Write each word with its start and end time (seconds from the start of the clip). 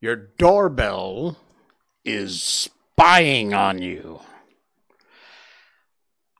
Your 0.00 0.16
doorbell 0.38 1.36
is 2.04 2.42
spying 2.42 3.52
on 3.52 3.82
you. 3.82 4.20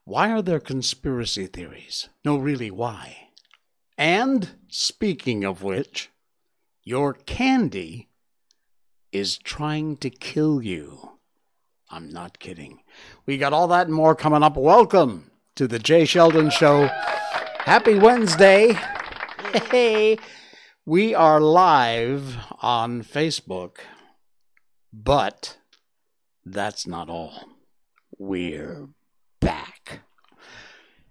Why 0.04 0.30
are 0.30 0.40
there 0.40 0.60
conspiracy 0.60 1.46
theories? 1.46 2.08
No, 2.24 2.38
really, 2.38 2.70
why? 2.70 3.28
And 3.98 4.50
speaking 4.68 5.44
of 5.44 5.62
which, 5.62 6.08
your 6.82 7.12
candy 7.12 8.08
is 9.12 9.36
trying 9.36 9.98
to 9.98 10.08
kill 10.08 10.62
you. 10.62 11.17
I'm 11.90 12.10
not 12.10 12.38
kidding. 12.38 12.80
We 13.24 13.38
got 13.38 13.54
all 13.54 13.66
that 13.68 13.86
and 13.86 13.94
more 13.94 14.14
coming 14.14 14.42
up. 14.42 14.58
Welcome 14.58 15.30
to 15.56 15.66
the 15.66 15.78
Jay 15.78 16.04
Sheldon 16.04 16.50
Show. 16.50 16.90
Happy 17.60 17.94
Wednesday. 17.94 18.76
Hey, 19.70 20.18
we 20.84 21.14
are 21.14 21.40
live 21.40 22.36
on 22.60 23.02
Facebook, 23.02 23.78
but 24.92 25.56
that's 26.44 26.86
not 26.86 27.08
all. 27.08 27.44
We're 28.18 28.88
back. 29.40 30.00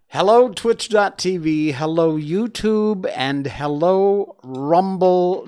Hello, 0.09 0.49
Twitch.tv, 0.49 1.73
hello, 1.73 2.15
YouTube, 2.15 3.11
and 3.15 3.47
hello, 3.47 4.37
Rumble.com. 4.43 5.43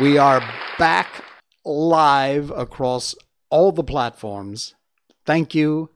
We 0.00 0.18
are 0.18 0.40
back 0.78 1.24
live 1.64 2.50
across 2.50 3.14
all 3.50 3.72
the 3.72 3.84
platforms. 3.84 4.74
Thank 5.24 5.54
you 5.54 5.90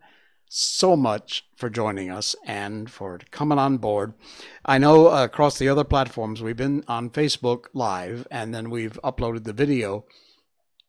so 0.49 0.97
much 0.97 1.45
for 1.57 1.69
joining 1.69 2.11
us 2.11 2.37
and 2.47 2.91
for 2.91 3.19
coming 3.31 3.59
on 3.59 3.79
board. 3.79 4.15
I 4.65 4.79
know 4.79 5.09
across 5.09 5.59
the 5.59 5.69
other 5.69 5.85
platforms, 5.85 6.43
we've 6.43 6.57
been 6.57 6.85
on 6.87 7.11
Facebook 7.11 7.65
Live 7.73 8.27
and 8.31 8.55
then 8.55 8.71
we've 8.71 8.99
uploaded 9.03 9.45
the 9.45 9.53
video 9.53 10.05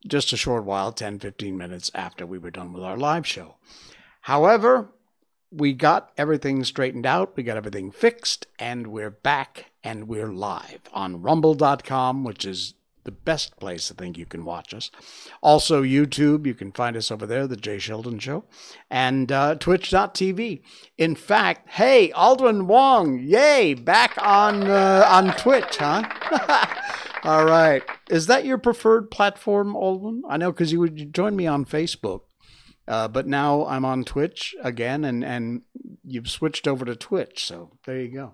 just 0.07 0.33
a 0.33 0.37
short 0.37 0.65
while 0.65 0.91
10, 0.91 1.19
15 1.19 1.57
minutes 1.57 1.89
after 1.95 2.25
we 2.25 2.37
were 2.37 2.51
done 2.51 2.73
with 2.73 2.83
our 2.83 2.97
live 2.97 3.25
show. 3.25 3.55
However, 4.21 4.89
we 5.51 5.73
got 5.73 6.11
everything 6.17 6.63
straightened 6.63 7.05
out, 7.05 7.35
we 7.35 7.43
got 7.43 7.57
everything 7.57 7.91
fixed, 7.91 8.45
and 8.59 8.87
we're 8.87 9.09
back 9.09 9.71
and 9.83 10.07
we're 10.07 10.31
live 10.31 10.81
on 10.93 11.21
rumble.com, 11.21 12.23
which 12.23 12.45
is 12.45 12.75
the 13.05 13.11
best 13.11 13.57
place 13.57 13.91
I 13.91 13.95
think 13.95 14.17
you 14.17 14.25
can 14.25 14.43
watch 14.43 14.73
us. 14.73 14.91
Also, 15.41 15.83
YouTube, 15.83 16.45
you 16.45 16.53
can 16.53 16.71
find 16.71 16.97
us 16.97 17.11
over 17.11 17.25
there, 17.25 17.47
The 17.47 17.55
Jay 17.55 17.77
Sheldon 17.77 18.19
Show, 18.19 18.43
and 18.89 19.31
uh, 19.31 19.55
Twitch.tv. 19.55 20.61
In 20.97 21.15
fact, 21.15 21.69
hey, 21.69 22.11
Aldrin 22.15 22.65
Wong, 22.65 23.19
yay, 23.19 23.73
back 23.73 24.17
on 24.17 24.63
uh, 24.63 25.05
on 25.07 25.35
Twitch, 25.37 25.77
huh? 25.77 26.03
All 27.23 27.45
right. 27.45 27.81
Is 28.09 28.27
that 28.27 28.45
your 28.45 28.57
preferred 28.57 29.09
platform, 29.09 29.73
Aldrin? 29.73 30.21
I 30.27 30.37
know 30.37 30.51
because 30.51 30.71
you 30.71 30.79
would 30.79 31.13
join 31.13 31.35
me 31.35 31.47
on 31.47 31.65
Facebook. 31.65 32.21
Uh, 32.87 33.07
but 33.07 33.25
now 33.25 33.65
I'm 33.65 33.83
on 33.83 34.03
Twitch 34.03 34.55
again, 34.61 35.03
and, 35.05 35.23
and 35.23 35.63
you've 36.03 36.29
switched 36.29 36.67
over 36.67 36.85
to 36.85 36.95
Twitch. 36.95 37.43
So 37.45 37.71
there 37.85 37.99
you 37.99 38.09
go. 38.09 38.33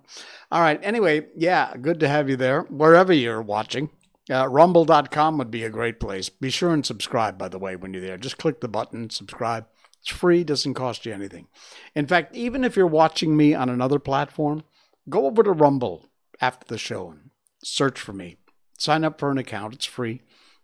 All 0.52 0.60
right. 0.60 0.80
Anyway, 0.84 1.28
yeah, 1.38 1.74
good 1.80 2.02
to 2.02 2.10
have 2.10 2.30
you 2.30 2.36
there, 2.36 2.64
wherever 2.64 3.14
you're 3.14 3.42
watching. 3.42 3.90
Uh, 4.32 4.48
rumble.com 4.48 5.38
would 5.38 5.52
be 5.52 5.64
a 5.64 5.70
great 5.70 6.00
place. 6.00 6.30
Be 6.30 6.50
sure 6.50 6.74
and 6.74 6.86
subscribe, 6.86 7.38
by 7.38 7.50
the 7.50 7.60
way, 7.60 7.76
when 7.76 7.94
you're 7.94 8.02
there. 8.02 8.18
Just 8.18 8.38
click 8.38 8.62
the 8.62 8.68
button, 8.68 9.10
subscribe. 9.10 9.66
It's 10.00 10.10
free, 10.10 10.44
doesn't 10.44 10.74
cost 10.74 11.06
you 11.06 11.14
anything. 11.14 11.48
In 11.96 12.08
fact, 12.08 12.36
even 12.36 12.64
if 12.64 12.76
you're 12.76 12.88
watching 12.88 13.36
me 13.36 13.54
on 13.54 13.70
another 13.70 14.00
platform, 14.00 14.64
go 15.10 15.26
over 15.26 15.44
to 15.44 15.52
Rumble 15.52 16.10
after 16.40 16.66
the 16.68 16.78
show 16.78 17.10
and 17.10 17.30
search 17.64 18.00
for 18.00 18.14
me. 18.14 18.38
Sign 18.78 19.04
up 19.04 19.20
for 19.20 19.30
an 19.30 19.38
account, 19.38 19.74
it's 19.74 19.86
free. 19.86 20.22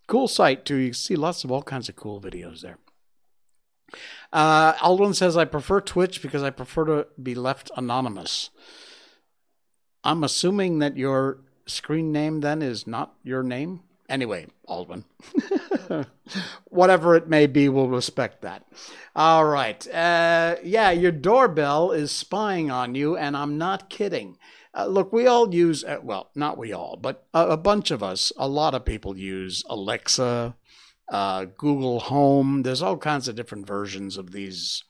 Cool 0.08 0.28
site, 0.28 0.66
too. 0.66 0.78
You 0.78 0.94
see 0.94 1.16
lots 1.16 1.44
of 1.44 1.52
all 1.52 1.62
kinds 1.62 1.90
of 1.90 1.96
cool 1.96 2.22
videos 2.22 2.62
there. 2.62 2.80
Uh, 4.31 4.74
Aldwin 4.75 5.14
says, 5.14 5.38
I 5.38 5.46
prefer 5.46 5.81
Twitch 5.81 6.22
because 6.22 6.41
I 6.41 6.50
prefer 6.50 6.86
to 6.86 7.08
be 7.22 7.36
left 7.36 7.70
anonymous. 7.75 8.50
I'm 10.03 10.24
assuming 10.24 10.80
that 10.80 10.97
your 10.97 11.41
screen 11.67 12.11
name 12.11 12.41
then 12.41 12.61
is 12.61 12.88
not 12.88 13.13
your 13.23 13.44
name? 13.44 13.81
Anyway, 14.09 14.47
Aldwin. 14.69 15.03
Whatever 16.66 17.16
it 17.16 17.28
may 17.28 17.45
be, 17.45 17.67
we'll 17.67 17.89
respect 17.89 18.41
that. 18.41 18.66
All 19.16 19.45
right. 19.45 19.85
Uh, 19.94 20.55
yeah, 20.63 20.91
your 20.91 21.11
doorbell 21.11 21.91
is 21.91 22.11
spying 22.11 22.72
on 22.72 22.95
you, 22.95 23.17
and 23.17 23.35
I'm 23.35 23.57
not 23.57 23.89
kidding. 23.89 24.38
Uh, 24.73 24.85
look, 24.85 25.11
we 25.11 25.28
all 25.28 25.53
use, 25.53 25.83
uh, 25.83 25.97
well, 26.01 26.29
not 26.35 26.57
we 26.57 26.72
all, 26.72 26.95
but 26.95 27.25
a, 27.33 27.50
a, 27.50 27.57
bunch 27.57 27.91
of 27.91 28.03
us, 28.03 28.31
a 28.38 28.47
lot 28.47 28.75
of 28.75 28.85
people 28.85 29.17
use 29.17 29.63
Alexa, 29.69 30.55
uh, 31.11 31.45
Google 31.57 31.99
Home. 32.01 32.61
There's 32.61 32.81
all 32.81 32.97
kinds 32.97 33.28
of 33.28 33.35
different 33.35 33.67
versions 33.67 34.17
of 34.17 34.31
these 34.31 34.84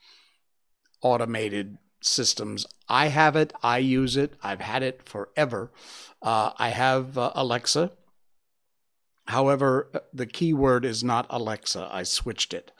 automated 1.01 1.77
systems. 2.01 2.65
I 2.87 3.07
have 3.07 3.35
it, 3.35 3.53
I 3.63 3.79
use 3.79 4.17
it, 4.17 4.33
I've 4.43 4.61
had 4.61 4.83
it 4.83 5.03
forever. 5.03 5.71
Uh, 6.21 6.51
I 6.57 6.69
have 6.69 7.17
uh, 7.17 7.31
Alexa. 7.35 7.91
However, 9.27 9.89
uh, 9.93 9.99
the 10.13 10.25
keyword 10.25 10.85
is 10.85 11.03
not 11.03 11.27
Alexa. 11.29 11.89
I 11.91 12.03
switched 12.03 12.53
it. 12.53 12.71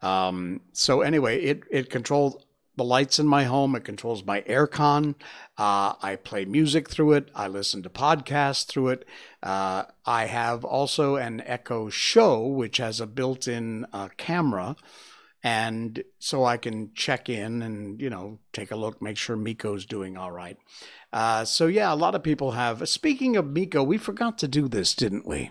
Um, 0.00 0.60
so 0.72 1.00
anyway, 1.00 1.42
it 1.42 1.62
it 1.70 1.90
controls 1.90 2.44
the 2.76 2.84
lights 2.84 3.18
in 3.18 3.26
my 3.26 3.44
home. 3.44 3.74
It 3.74 3.84
controls 3.84 4.24
my 4.24 4.42
aircon. 4.42 5.16
Uh, 5.58 5.94
I 6.00 6.16
play 6.22 6.44
music 6.44 6.88
through 6.88 7.14
it. 7.14 7.28
I 7.34 7.48
listen 7.48 7.82
to 7.82 7.90
podcasts 7.90 8.64
through 8.64 8.88
it. 8.90 9.04
Uh, 9.42 9.84
I 10.06 10.26
have 10.26 10.64
also 10.64 11.16
an 11.16 11.42
Echo 11.44 11.90
Show, 11.90 12.46
which 12.46 12.76
has 12.76 13.00
a 13.00 13.06
built-in 13.06 13.86
uh, 13.92 14.08
camera, 14.16 14.76
and 15.42 16.02
so 16.18 16.44
I 16.44 16.56
can 16.56 16.92
check 16.94 17.28
in 17.28 17.62
and 17.62 18.00
you 18.00 18.10
know 18.10 18.38
take 18.52 18.70
a 18.70 18.76
look, 18.76 19.00
make 19.00 19.16
sure 19.16 19.36
Miko's 19.36 19.86
doing 19.86 20.16
all 20.16 20.32
right. 20.32 20.56
Uh, 21.12 21.44
so 21.44 21.66
yeah, 21.66 21.92
a 21.92 21.96
lot 21.96 22.14
of 22.14 22.22
people 22.22 22.52
have. 22.52 22.88
Speaking 22.88 23.36
of 23.36 23.46
Miko, 23.46 23.82
we 23.82 23.98
forgot 23.98 24.38
to 24.38 24.48
do 24.48 24.68
this, 24.68 24.94
didn't 24.94 25.26
we? 25.26 25.50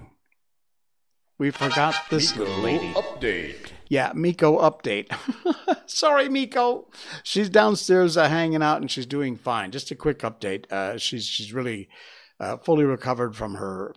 We 1.40 1.52
forgot 1.52 1.96
this 2.10 2.36
Miko 2.36 2.46
little 2.50 2.64
lady. 2.64 2.94
update. 2.94 3.72
Yeah, 3.90 4.12
Miko 4.16 4.60
update. 4.60 5.12
Sorry, 5.86 6.30
Miko. 6.30 6.90
She's 7.24 7.50
downstairs 7.50 8.18
uh, 8.18 8.28
hanging 8.28 8.64
out 8.64 8.82
and 8.82 8.90
she's 8.92 9.06
doing 9.06 9.36
fine. 9.36 9.72
Just 9.72 9.92
a 9.92 9.96
quick 9.96 10.20
update. 10.20 10.70
Uh, 10.72 10.98
she's 10.98 11.26
she's 11.26 11.54
really 11.54 11.90
uh, 12.40 12.58
fully 12.58 12.86
recovered 12.86 13.36
from 13.36 13.56
her 13.56 13.94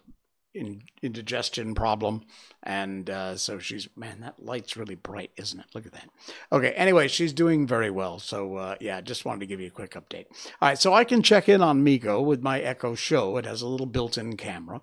indigestion 1.02 1.74
problem, 1.74 2.22
and 2.62 3.08
uh, 3.08 3.36
so 3.36 3.58
she's 3.58 3.88
man. 3.96 4.20
That 4.20 4.42
light's 4.42 4.76
really 4.76 4.94
bright, 4.94 5.30
isn't 5.36 5.60
it? 5.60 5.66
Look 5.74 5.86
at 5.86 5.92
that. 5.92 6.08
Okay. 6.52 6.72
Anyway, 6.72 7.08
she's 7.08 7.32
doing 7.32 7.66
very 7.66 7.90
well. 7.90 8.18
So 8.18 8.56
uh, 8.56 8.76
yeah, 8.80 9.00
just 9.00 9.24
wanted 9.24 9.40
to 9.40 9.46
give 9.46 9.60
you 9.60 9.68
a 9.68 9.70
quick 9.70 9.92
update. 9.92 10.26
All 10.60 10.68
right, 10.68 10.78
so 10.78 10.92
I 10.92 11.04
can 11.04 11.22
check 11.22 11.48
in 11.48 11.62
on 11.62 11.84
Miko 11.84 12.20
with 12.20 12.42
my 12.42 12.60
Echo 12.60 12.94
Show. 12.94 13.36
It 13.36 13.46
has 13.46 13.62
a 13.62 13.68
little 13.68 13.86
built-in 13.86 14.36
camera. 14.36 14.80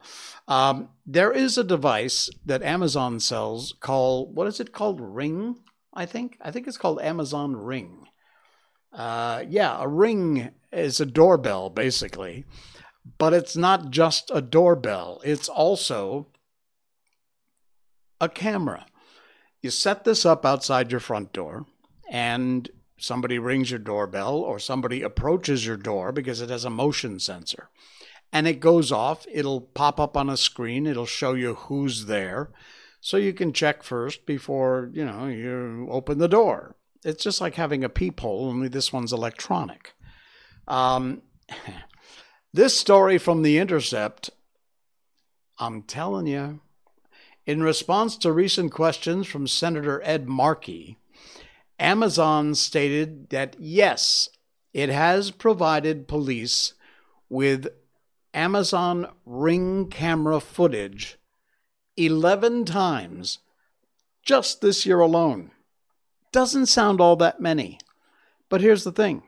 Um, 0.47 0.89
there 1.05 1.31
is 1.31 1.57
a 1.57 1.63
device 1.63 2.29
that 2.45 2.63
Amazon 2.63 3.19
sells 3.19 3.73
called 3.79 4.35
what 4.35 4.47
is 4.47 4.59
it 4.59 4.71
called? 4.71 5.01
Ring, 5.01 5.59
I 5.93 6.05
think. 6.05 6.37
I 6.41 6.51
think 6.51 6.67
it's 6.67 6.77
called 6.77 7.01
Amazon 7.01 7.55
Ring. 7.55 8.07
Uh, 8.93 9.43
yeah, 9.47 9.77
a 9.79 9.87
ring 9.87 10.51
is 10.71 10.99
a 10.99 11.05
doorbell 11.05 11.69
basically, 11.69 12.45
but 13.17 13.33
it's 13.33 13.55
not 13.55 13.89
just 13.91 14.31
a 14.33 14.41
doorbell. 14.41 15.21
It's 15.23 15.49
also 15.49 16.27
a 18.19 18.29
camera. 18.29 18.85
You 19.61 19.69
set 19.69 20.03
this 20.03 20.25
up 20.25 20.45
outside 20.45 20.91
your 20.91 20.99
front 20.99 21.33
door, 21.33 21.65
and 22.09 22.69
somebody 22.97 23.37
rings 23.39 23.69
your 23.69 23.79
doorbell 23.79 24.35
or 24.37 24.59
somebody 24.59 25.01
approaches 25.01 25.65
your 25.65 25.77
door 25.77 26.11
because 26.11 26.41
it 26.41 26.49
has 26.49 26.65
a 26.65 26.69
motion 26.69 27.19
sensor. 27.19 27.69
And 28.33 28.47
it 28.47 28.59
goes 28.59 28.91
off, 28.91 29.25
it'll 29.31 29.61
pop 29.61 29.99
up 29.99 30.17
on 30.17 30.29
a 30.29 30.37
screen, 30.37 30.85
it'll 30.85 31.05
show 31.05 31.33
you 31.33 31.53
who's 31.53 32.05
there. 32.05 32.49
So 32.99 33.15
you 33.15 33.33
can 33.33 33.53
check 33.53 33.83
first 33.83 34.25
before, 34.25 34.89
you 34.91 35.05
know, 35.05 35.27
you 35.27 35.87
open 35.89 36.17
the 36.17 36.27
door. 36.27 36.75
It's 37.05 37.23
just 37.23 37.39
like 37.39 37.55
having 37.55 37.83
a 37.83 37.89
peephole, 37.89 38.49
only 38.49 38.67
this 38.67 38.91
one's 38.91 39.13
electronic. 39.13 39.93
Um, 40.67 41.21
this 42.53 42.77
story 42.77 43.17
from 43.17 43.41
The 43.41 43.57
Intercept, 43.57 44.29
I'm 45.59 45.81
telling 45.81 46.27
you, 46.27 46.61
in 47.45 47.63
response 47.63 48.17
to 48.17 48.31
recent 48.31 48.71
questions 48.71 49.27
from 49.27 49.47
Senator 49.47 50.01
Ed 50.03 50.27
Markey, 50.27 50.97
Amazon 51.79 52.55
stated 52.55 53.29
that 53.29 53.55
yes, 53.59 54.29
it 54.73 54.89
has 54.89 55.31
provided 55.31 56.07
police 56.07 56.73
with 57.29 57.67
Amazon 58.33 59.07
Ring 59.25 59.89
camera 59.89 60.39
footage 60.39 61.17
11 61.95 62.65
times 62.65 63.39
just 64.23 64.61
this 64.61 64.85
year 64.85 64.99
alone. 64.99 65.51
Doesn't 66.31 66.67
sound 66.67 67.01
all 67.01 67.15
that 67.15 67.39
many. 67.39 67.79
But 68.49 68.61
here's 68.61 68.83
the 68.83 68.91
thing. 68.91 69.23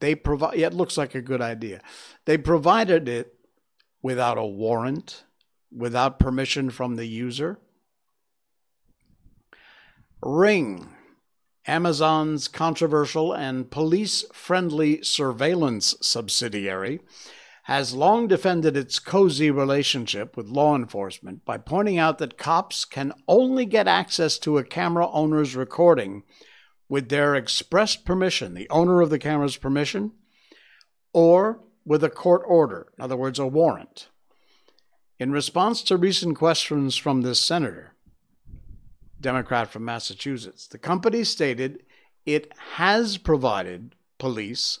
They 0.00 0.14
provide 0.14 0.58
yeah, 0.58 0.66
it 0.66 0.74
looks 0.74 0.96
like 0.96 1.14
a 1.14 1.22
good 1.22 1.40
idea. 1.40 1.80
They 2.24 2.38
provided 2.38 3.08
it 3.08 3.34
without 4.02 4.38
a 4.38 4.46
warrant, 4.46 5.24
without 5.74 6.18
permission 6.18 6.70
from 6.70 6.96
the 6.96 7.06
user. 7.06 7.58
Ring, 10.22 10.88
Amazon's 11.66 12.48
controversial 12.48 13.32
and 13.32 13.70
police 13.70 14.24
friendly 14.32 15.02
surveillance 15.02 15.94
subsidiary, 16.02 17.00
has 17.64 17.94
long 17.94 18.26
defended 18.26 18.76
its 18.76 18.98
cozy 18.98 19.50
relationship 19.50 20.36
with 20.36 20.48
law 20.48 20.74
enforcement 20.74 21.44
by 21.44 21.56
pointing 21.56 21.98
out 21.98 22.18
that 22.18 22.38
cops 22.38 22.84
can 22.84 23.12
only 23.28 23.64
get 23.64 23.86
access 23.86 24.38
to 24.38 24.58
a 24.58 24.64
camera 24.64 25.08
owner's 25.10 25.54
recording 25.54 26.22
with 26.90 27.08
their 27.08 27.36
express 27.36 27.94
permission, 27.94 28.52
the 28.52 28.68
owner 28.68 29.00
of 29.00 29.10
the 29.10 29.18
camera's 29.18 29.56
permission, 29.56 30.10
or 31.12 31.60
with 31.84 32.02
a 32.02 32.10
court 32.10 32.42
order, 32.44 32.88
in 32.98 33.04
other 33.04 33.16
words, 33.16 33.38
a 33.38 33.46
warrant. 33.46 34.08
In 35.18 35.30
response 35.30 35.82
to 35.84 35.96
recent 35.96 36.36
questions 36.36 36.96
from 36.96 37.22
this 37.22 37.38
senator, 37.38 37.94
Democrat 39.20 39.70
from 39.70 39.84
Massachusetts, 39.84 40.66
the 40.66 40.78
company 40.78 41.22
stated 41.22 41.84
it 42.26 42.52
has 42.74 43.18
provided 43.18 43.94
police 44.18 44.80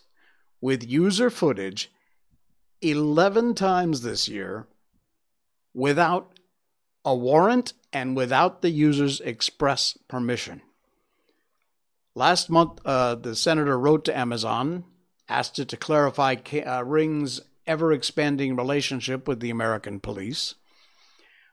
with 0.60 0.88
user 0.88 1.30
footage 1.30 1.92
11 2.82 3.54
times 3.54 4.02
this 4.02 4.28
year 4.28 4.66
without 5.72 6.40
a 7.04 7.14
warrant 7.14 7.72
and 7.92 8.16
without 8.16 8.62
the 8.62 8.70
user's 8.70 9.20
express 9.20 9.96
permission. 10.08 10.60
Last 12.14 12.50
month, 12.50 12.80
uh, 12.84 13.14
the 13.14 13.36
senator 13.36 13.78
wrote 13.78 14.04
to 14.06 14.16
Amazon, 14.16 14.84
asked 15.28 15.58
it 15.58 15.68
to 15.68 15.76
clarify 15.76 16.36
uh, 16.66 16.84
Ring's 16.84 17.40
ever 17.66 17.92
expanding 17.92 18.56
relationship 18.56 19.28
with 19.28 19.40
the 19.40 19.50
American 19.50 20.00
police, 20.00 20.56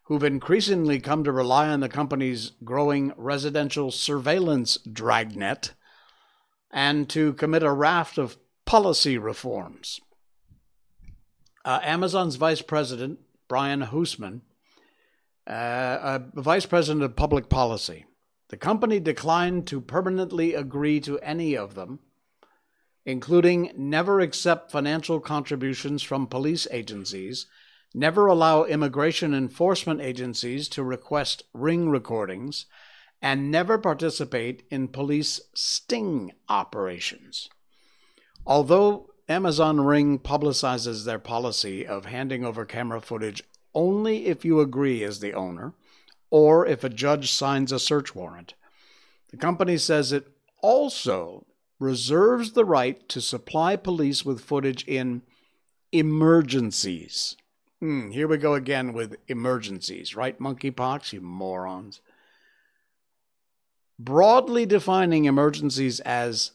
who've 0.05 0.23
increasingly 0.23 0.99
come 0.99 1.23
to 1.23 1.31
rely 1.31 1.67
on 1.67 1.81
the 1.81 1.89
company's 1.89 2.53
growing 2.63 3.13
residential 3.17 3.91
surveillance 3.91 4.77
dragnet, 4.91 5.73
and 6.71 7.07
to 7.09 7.33
commit 7.33 7.61
a 7.61 7.71
raft 7.71 8.17
of 8.17 8.37
policy 8.65 9.17
reforms. 9.17 10.01
Uh, 11.63 11.79
Amazon's 11.83 12.37
vice 12.37 12.61
president, 12.61 13.19
Brian 13.47 13.81
Huseman, 13.81 14.41
uh, 15.45 15.51
uh, 15.51 16.19
vice 16.33 16.65
president 16.65 17.03
of 17.03 17.15
public 17.15 17.47
policy, 17.47 18.05
the 18.49 18.57
company 18.57 18.99
declined 18.99 19.67
to 19.67 19.81
permanently 19.81 20.53
agree 20.53 20.99
to 21.01 21.19
any 21.19 21.55
of 21.55 21.75
them, 21.75 21.99
including 23.05 23.71
never 23.75 24.19
accept 24.19 24.71
financial 24.71 25.19
contributions 25.19 26.01
from 26.01 26.27
police 26.27 26.67
agencies, 26.71 27.47
never 27.93 28.27
allow 28.27 28.63
immigration 28.63 29.33
enforcement 29.33 30.01
agencies 30.01 30.67
to 30.69 30.83
request 30.83 31.43
ring 31.53 31.89
recordings, 31.89 32.65
and 33.21 33.49
never 33.49 33.77
participate 33.77 34.63
in 34.69 34.87
police 34.87 35.41
sting 35.53 36.31
operations. 36.47 37.49
Although 38.45 39.09
Amazon 39.27 39.81
Ring 39.81 40.19
publicizes 40.19 41.03
their 41.03 41.19
policy 41.19 41.85
of 41.85 42.05
handing 42.05 42.45
over 42.45 42.63
camera 42.63 43.01
footage 43.01 43.43
only 43.73 44.27
if 44.27 44.45
you 44.45 44.59
agree 44.59 45.03
as 45.03 45.19
the 45.19 45.33
owner 45.33 45.73
or 46.29 46.65
if 46.65 46.83
a 46.83 46.89
judge 46.89 47.31
signs 47.31 47.71
a 47.71 47.79
search 47.79 48.15
warrant. 48.15 48.53
The 49.31 49.37
company 49.37 49.77
says 49.77 50.11
it 50.11 50.27
also 50.61 51.45
reserves 51.79 52.53
the 52.53 52.65
right 52.65 53.07
to 53.09 53.21
supply 53.21 53.75
police 53.75 54.25
with 54.25 54.41
footage 54.41 54.83
in 54.85 55.21
emergencies. 55.91 57.35
Hmm, 57.79 58.09
here 58.11 58.27
we 58.27 58.37
go 58.37 58.55
again 58.55 58.93
with 58.93 59.17
emergencies, 59.27 60.15
right? 60.15 60.39
Monkeypox, 60.39 61.13
you 61.13 61.21
morons. 61.21 62.01
Broadly 63.99 64.65
defining 64.65 65.25
emergencies 65.25 65.99
as 66.01 66.51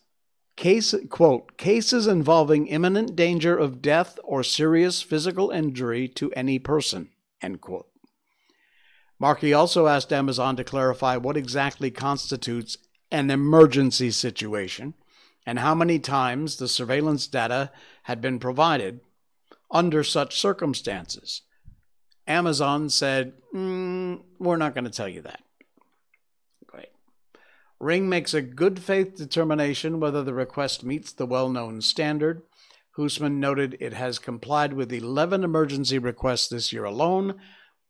Case, 0.56 0.94
quote, 1.08 1.56
cases 1.56 2.06
involving 2.06 2.66
imminent 2.66 3.16
danger 3.16 3.56
of 3.56 3.80
death 3.80 4.18
or 4.22 4.42
serious 4.42 5.00
physical 5.00 5.50
injury 5.50 6.08
to 6.08 6.30
any 6.32 6.58
person, 6.58 7.08
end 7.40 7.60
quote. 7.60 7.88
Markey 9.22 9.52
also 9.52 9.86
asked 9.86 10.12
Amazon 10.12 10.56
to 10.56 10.64
clarify 10.64 11.16
what 11.16 11.36
exactly 11.36 11.92
constitutes 11.92 12.76
an 13.12 13.30
emergency 13.30 14.10
situation 14.10 14.94
and 15.46 15.60
how 15.60 15.76
many 15.76 16.00
times 16.00 16.56
the 16.56 16.66
surveillance 16.66 17.28
data 17.28 17.70
had 18.02 18.20
been 18.20 18.40
provided 18.40 18.98
under 19.70 20.02
such 20.02 20.40
circumstances. 20.40 21.42
Amazon 22.26 22.88
said, 22.88 23.34
mm, 23.54 24.20
We're 24.40 24.56
not 24.56 24.74
going 24.74 24.86
to 24.86 24.90
tell 24.90 25.08
you 25.08 25.20
that. 25.22 25.44
Great. 26.66 26.90
Ring 27.78 28.08
makes 28.08 28.34
a 28.34 28.42
good 28.42 28.80
faith 28.80 29.14
determination 29.14 30.00
whether 30.00 30.24
the 30.24 30.34
request 30.34 30.82
meets 30.82 31.12
the 31.12 31.26
well 31.26 31.48
known 31.48 31.80
standard. 31.80 32.42
Huseman 32.98 33.34
noted 33.34 33.76
it 33.78 33.92
has 33.92 34.18
complied 34.18 34.72
with 34.72 34.92
11 34.92 35.44
emergency 35.44 36.00
requests 36.00 36.48
this 36.48 36.72
year 36.72 36.82
alone, 36.82 37.40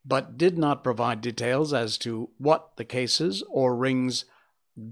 but 0.04 0.36
did 0.36 0.58
not 0.58 0.84
provide 0.84 1.20
details 1.20 1.72
as 1.72 1.96
to 1.98 2.30
what 2.38 2.76
the 2.76 2.84
cases 2.84 3.42
or 3.48 3.76
Ring's 3.76 4.24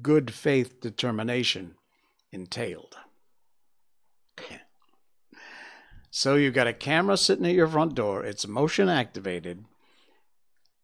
good 0.03 0.33
faith 0.33 0.81
determination 0.81 1.75
entailed. 2.33 2.97
so 6.11 6.35
you've 6.37 6.55
got 6.55 6.67
a 6.67 6.73
camera 6.73 7.17
sitting 7.17 7.47
at 7.47 7.55
your 7.55 7.69
front 7.69 7.95
door, 7.95 8.25
it's 8.25 8.47
motion 8.47 8.89
activated, 8.89 9.65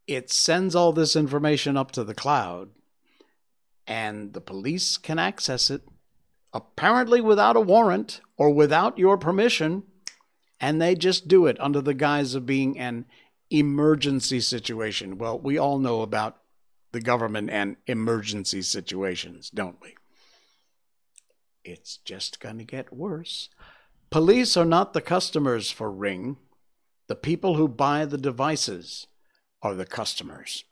it 0.06 0.30
sends 0.30 0.74
all 0.74 0.92
this 0.92 1.16
information 1.16 1.76
up 1.76 1.90
to 1.92 2.04
the 2.04 2.14
cloud 2.14 2.70
and 3.86 4.32
the 4.32 4.40
police 4.40 4.96
can 4.96 5.18
access 5.18 5.70
it, 5.70 5.82
apparently 6.52 7.20
without 7.20 7.56
a 7.56 7.60
warrant 7.60 8.20
or 8.36 8.50
without 8.50 8.98
your 8.98 9.16
permission, 9.16 9.84
and 10.60 10.80
they 10.80 10.94
just 10.94 11.28
do 11.28 11.46
it 11.46 11.56
under 11.60 11.80
the 11.80 11.94
guise 11.94 12.34
of 12.34 12.46
being 12.46 12.78
an 12.78 13.04
emergency 13.50 14.40
situation. 14.40 15.18
Well, 15.18 15.38
we 15.38 15.58
all 15.58 15.78
know 15.78 16.02
about 16.02 16.38
the 16.92 17.00
government 17.00 17.50
and 17.50 17.76
emergency 17.86 18.62
situations, 18.62 19.50
don't 19.50 19.80
we? 19.80 19.94
It's 21.64 21.98
just 21.98 22.40
going 22.40 22.58
to 22.58 22.64
get 22.64 22.92
worse. 22.92 23.48
Police 24.10 24.56
are 24.56 24.64
not 24.64 24.92
the 24.92 25.00
customers 25.00 25.70
for 25.70 25.90
Ring. 25.90 26.36
The 27.08 27.16
people 27.16 27.56
who 27.56 27.68
buy 27.68 28.04
the 28.04 28.18
devices 28.18 29.06
are 29.62 29.74
the 29.74 29.86
customers. 29.86 30.64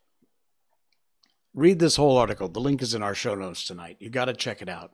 Read 1.52 1.78
this 1.78 1.97
whole 1.97 2.16
article. 2.16 2.49
The 2.49 2.61
link 2.61 2.83
is 2.83 2.95
in 2.95 3.02
our 3.02 3.14
show 3.14 3.35
notes 3.35 3.66
tonight. 3.66 3.97
You 4.00 4.11
got 4.11 4.26
to 4.26 4.35
check 4.35 4.62
it 4.62 4.69
out. 4.69 4.93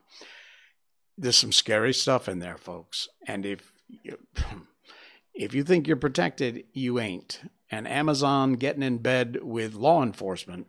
There's 1.17 1.37
some 1.37 1.51
scary 1.51 1.93
stuff 1.93 2.27
in 2.27 2.39
there, 2.39 2.57
folks. 2.57 3.07
And 3.27 3.45
if 3.45 3.71
you, 3.87 4.17
if 5.33 5.53
you 5.53 5.63
think 5.63 5.87
you're 5.87 5.97
protected, 5.97 6.65
you 6.73 6.99
ain't. 6.99 7.41
And 7.71 7.87
Amazon 7.87 8.53
getting 8.53 8.83
in 8.83 8.97
bed 8.97 9.39
with 9.41 9.73
law 9.73 10.03
enforcement 10.03 10.67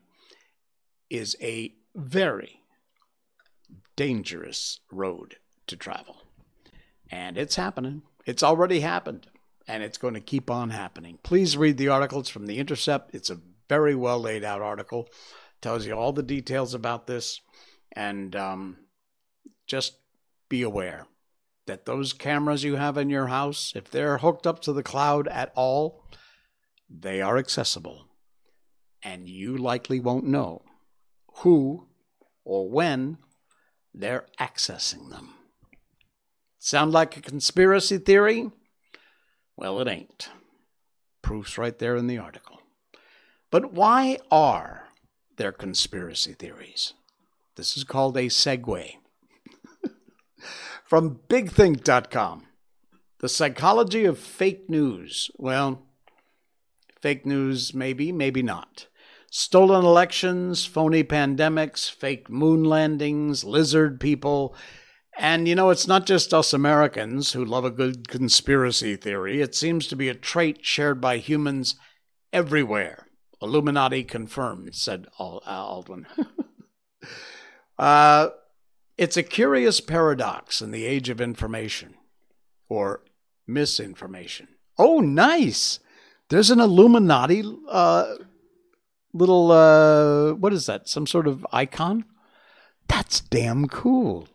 is 1.10 1.36
a 1.42 1.74
very 1.94 2.60
dangerous 3.96 4.80
road 4.90 5.36
to 5.66 5.76
travel. 5.76 6.22
And 7.10 7.36
it's 7.36 7.56
happening. 7.56 8.02
It's 8.24 8.42
already 8.42 8.80
happened. 8.80 9.26
And 9.68 9.82
it's 9.82 9.98
going 9.98 10.14
to 10.14 10.20
keep 10.20 10.50
on 10.50 10.70
happening. 10.70 11.18
Please 11.22 11.56
read 11.56 11.76
the 11.76 11.88
articles 11.88 12.28
from 12.28 12.46
The 12.46 12.58
Intercept. 12.58 13.14
It's 13.14 13.30
a 13.30 13.40
very 13.68 13.94
well 13.94 14.20
laid 14.20 14.44
out 14.44 14.62
article 14.62 15.08
tells 15.62 15.86
you 15.86 15.94
all 15.94 16.12
the 16.12 16.22
details 16.22 16.74
about 16.74 17.06
this. 17.06 17.40
And 17.92 18.36
um, 18.36 18.76
just 19.66 19.96
be 20.48 20.62
aware 20.62 21.06
that 21.66 21.86
those 21.86 22.12
cameras 22.12 22.64
you 22.64 22.76
have 22.76 22.98
in 22.98 23.08
your 23.08 23.28
house, 23.28 23.72
if 23.76 23.88
they're 23.90 24.18
hooked 24.18 24.46
up 24.46 24.60
to 24.62 24.72
the 24.72 24.82
cloud 24.82 25.28
at 25.28 25.52
all, 25.54 26.04
they 27.00 27.20
are 27.20 27.38
accessible. 27.38 28.06
And 29.02 29.28
you 29.28 29.56
likely 29.56 29.98
won't 29.98 30.24
know 30.24 30.62
who 31.36 31.86
or 32.44 32.68
when 32.68 33.18
they're 33.94 34.26
accessing 34.38 35.10
them. 35.10 35.34
Sound 36.58 36.92
like 36.92 37.16
a 37.16 37.22
conspiracy 37.22 37.98
theory? 37.98 38.50
Well, 39.56 39.80
it 39.80 39.88
ain't. 39.88 40.28
Proof's 41.22 41.58
right 41.58 41.78
there 41.78 41.96
in 41.96 42.06
the 42.06 42.18
article. 42.18 42.60
But 43.50 43.72
why 43.72 44.18
are 44.30 44.82
there 45.36 45.52
conspiracy 45.52 46.34
theories. 46.34 46.94
This 47.56 47.76
is 47.76 47.84
called 47.84 48.16
a 48.16 48.26
segue. 48.26 48.92
From 50.84 51.20
bigthink.com, 51.28 52.46
the 53.18 53.28
psychology 53.28 54.04
of 54.04 54.18
fake 54.18 54.68
news. 54.68 55.30
Well, 55.36 55.82
fake 57.02 57.26
news, 57.26 57.74
maybe, 57.74 58.12
maybe 58.12 58.42
not. 58.42 58.86
Stolen 59.30 59.84
elections, 59.84 60.64
phony 60.64 61.02
pandemics, 61.02 61.90
fake 61.90 62.30
moon 62.30 62.64
landings, 62.64 63.44
lizard 63.44 64.00
people. 64.00 64.54
And 65.18 65.46
you 65.48 65.54
know, 65.54 65.70
it's 65.70 65.86
not 65.86 66.06
just 66.06 66.32
us 66.32 66.52
Americans 66.52 67.32
who 67.32 67.44
love 67.44 67.64
a 67.64 67.70
good 67.70 68.08
conspiracy 68.08 68.96
theory. 68.96 69.42
It 69.42 69.54
seems 69.54 69.86
to 69.88 69.96
be 69.96 70.08
a 70.08 70.14
trait 70.14 70.64
shared 70.64 71.00
by 71.00 71.18
humans 71.18 71.74
everywhere. 72.32 73.08
Illuminati 73.42 74.04
confirmed, 74.04 74.74
said 74.74 75.06
Aldwin. 75.18 76.06
uh, 77.78 78.28
it's 78.96 79.16
a 79.16 79.22
curious 79.22 79.80
paradox 79.80 80.62
in 80.62 80.70
the 80.70 80.84
age 80.84 81.08
of 81.08 81.20
information 81.20 81.94
or 82.68 83.02
misinformation. 83.46 84.48
Oh, 84.78 85.00
nice. 85.00 85.80
There's 86.32 86.50
an 86.50 86.60
Illuminati 86.60 87.44
uh, 87.68 88.14
little, 89.12 89.52
uh, 89.52 90.32
what 90.32 90.54
is 90.54 90.64
that? 90.64 90.88
Some 90.88 91.06
sort 91.06 91.26
of 91.26 91.46
icon? 91.52 92.06
That's 92.88 93.20
damn 93.20 93.68
cool. 93.68 94.28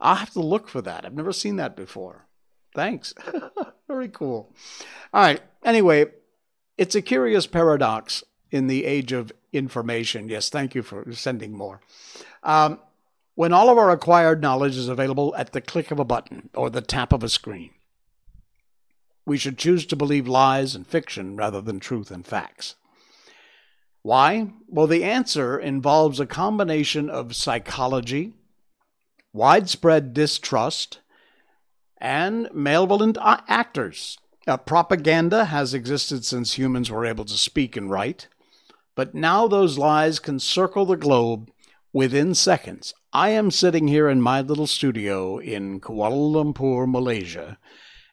I'll 0.00 0.16
have 0.16 0.32
to 0.32 0.40
look 0.40 0.66
for 0.66 0.82
that. 0.82 1.06
I've 1.06 1.14
never 1.14 1.32
seen 1.32 1.54
that 1.54 1.76
before. 1.76 2.26
Thanks. 2.74 3.14
Very 3.86 4.08
cool. 4.08 4.52
All 5.14 5.22
right. 5.22 5.40
Anyway, 5.64 6.06
it's 6.76 6.96
a 6.96 7.02
curious 7.02 7.46
paradox 7.46 8.24
in 8.50 8.66
the 8.66 8.84
age 8.84 9.12
of 9.12 9.30
information. 9.52 10.28
Yes, 10.28 10.48
thank 10.48 10.74
you 10.74 10.82
for 10.82 11.12
sending 11.12 11.52
more. 11.52 11.80
Um, 12.42 12.80
when 13.36 13.52
all 13.52 13.70
of 13.70 13.78
our 13.78 13.92
acquired 13.92 14.42
knowledge 14.42 14.76
is 14.76 14.88
available 14.88 15.32
at 15.36 15.52
the 15.52 15.60
click 15.60 15.92
of 15.92 16.00
a 16.00 16.04
button 16.04 16.50
or 16.54 16.70
the 16.70 16.80
tap 16.80 17.12
of 17.12 17.22
a 17.22 17.28
screen, 17.28 17.70
we 19.26 19.36
should 19.38 19.58
choose 19.58 19.86
to 19.86 19.96
believe 19.96 20.26
lies 20.26 20.74
and 20.74 20.86
fiction 20.86 21.36
rather 21.36 21.60
than 21.60 21.80
truth 21.80 22.10
and 22.10 22.26
facts. 22.26 22.76
Why? 24.02 24.52
Well, 24.66 24.86
the 24.86 25.04
answer 25.04 25.58
involves 25.58 26.20
a 26.20 26.26
combination 26.26 27.10
of 27.10 27.36
psychology, 27.36 28.32
widespread 29.32 30.14
distrust, 30.14 31.00
and 31.98 32.48
malevolent 32.52 33.18
actors. 33.20 34.18
Uh, 34.46 34.56
propaganda 34.56 35.44
has 35.44 35.74
existed 35.74 36.24
since 36.24 36.54
humans 36.54 36.90
were 36.90 37.04
able 37.04 37.26
to 37.26 37.36
speak 37.36 37.76
and 37.76 37.90
write, 37.90 38.28
but 38.94 39.14
now 39.14 39.46
those 39.46 39.76
lies 39.76 40.18
can 40.18 40.40
circle 40.40 40.86
the 40.86 40.96
globe 40.96 41.50
within 41.92 42.34
seconds. 42.34 42.94
I 43.12 43.30
am 43.30 43.50
sitting 43.50 43.88
here 43.88 44.08
in 44.08 44.22
my 44.22 44.40
little 44.40 44.66
studio 44.66 45.38
in 45.38 45.80
Kuala 45.80 46.32
Lumpur, 46.32 46.90
Malaysia, 46.90 47.58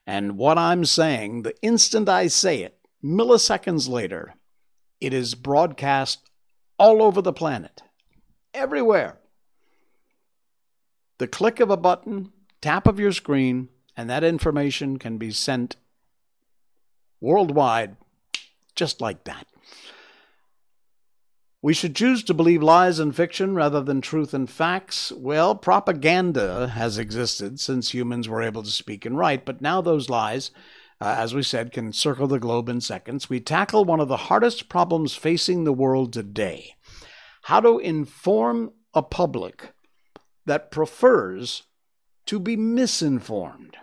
and 0.08 0.38
what 0.38 0.58
I'm 0.58 0.86
saying, 0.86 1.42
the 1.42 1.54
instant 1.62 2.08
I 2.08 2.28
say 2.28 2.62
it, 2.62 2.80
milliseconds 3.04 3.90
later, 3.90 4.36
it 5.02 5.14
is 5.14 5.36
broadcast 5.36 6.30
all 6.80 7.04
over 7.04 7.22
the 7.22 7.34
planet, 7.34 7.84
everywhere. 8.54 9.18
The 11.18 11.28
click 11.28 11.60
of 11.60 11.70
a 11.70 11.78
button, 11.78 12.32
tap 12.62 12.88
of 12.88 13.02
your 13.02 13.12
screen, 13.12 13.68
and 13.98 14.10
that 14.10 14.24
information 14.24 14.98
can 14.98 15.18
be 15.18 15.32
sent 15.32 15.76
worldwide 17.20 17.98
just 18.76 19.02
like 19.02 19.26
that. 19.26 19.46
We 21.62 21.74
should 21.74 21.96
choose 21.96 22.24
to 22.26 22.34
believe 22.36 22.62
lies 22.62 23.00
and 23.00 23.16
fiction 23.16 23.56
rather 23.56 23.82
than 23.82 24.00
truth 24.00 24.34
and 24.34 24.50
facts. 24.50 25.12
Well, 25.12 25.56
propaganda 25.56 26.68
has 26.68 26.98
existed 26.98 27.60
since 27.60 27.94
humans 27.94 28.30
were 28.30 28.44
able 28.44 28.62
to 28.62 28.70
speak 28.70 29.06
and 29.06 29.18
write, 29.18 29.44
but 29.44 29.60
now 29.60 29.82
those 29.82 30.10
lies, 30.10 30.52
uh, 31.02 31.16
as 31.18 31.34
we 31.34 31.42
said, 31.42 31.72
can 31.72 31.94
circle 31.94 32.28
the 32.28 32.40
globe 32.40 32.70
in 32.70 32.80
seconds. 32.80 33.30
We 33.30 33.40
tackle 33.40 33.86
one 33.86 34.00
of 34.00 34.08
the 34.08 34.18
hardest 34.18 34.70
problems 34.70 35.16
facing 35.16 35.64
the 35.64 35.74
world 35.74 36.14
today 36.14 36.76
how 37.48 37.62
to 37.62 37.80
inform 37.80 38.70
a 38.94 39.02
public 39.02 39.72
that 40.46 40.70
prefers 40.70 41.64
to 42.26 42.40
be 42.40 42.58
misinformed. 42.58 43.78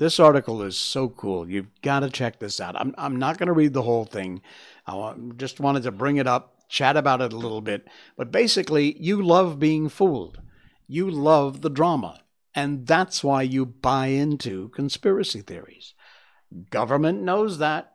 This 0.00 0.18
article 0.18 0.62
is 0.62 0.78
so 0.78 1.10
cool. 1.10 1.46
You've 1.46 1.68
got 1.82 2.00
to 2.00 2.08
check 2.08 2.38
this 2.38 2.58
out. 2.58 2.74
I'm, 2.74 2.94
I'm 2.96 3.16
not 3.16 3.36
going 3.36 3.48
to 3.48 3.52
read 3.52 3.74
the 3.74 3.82
whole 3.82 4.06
thing. 4.06 4.40
I 4.86 5.12
just 5.36 5.60
wanted 5.60 5.82
to 5.82 5.92
bring 5.92 6.16
it 6.16 6.26
up, 6.26 6.54
chat 6.70 6.96
about 6.96 7.20
it 7.20 7.34
a 7.34 7.36
little 7.36 7.60
bit. 7.60 7.86
But 8.16 8.32
basically, 8.32 8.96
you 8.98 9.20
love 9.20 9.58
being 9.58 9.90
fooled. 9.90 10.40
You 10.88 11.10
love 11.10 11.60
the 11.60 11.68
drama. 11.68 12.22
And 12.54 12.86
that's 12.86 13.22
why 13.22 13.42
you 13.42 13.66
buy 13.66 14.06
into 14.06 14.70
conspiracy 14.70 15.42
theories. 15.42 15.92
Government 16.70 17.20
knows 17.20 17.58
that. 17.58 17.92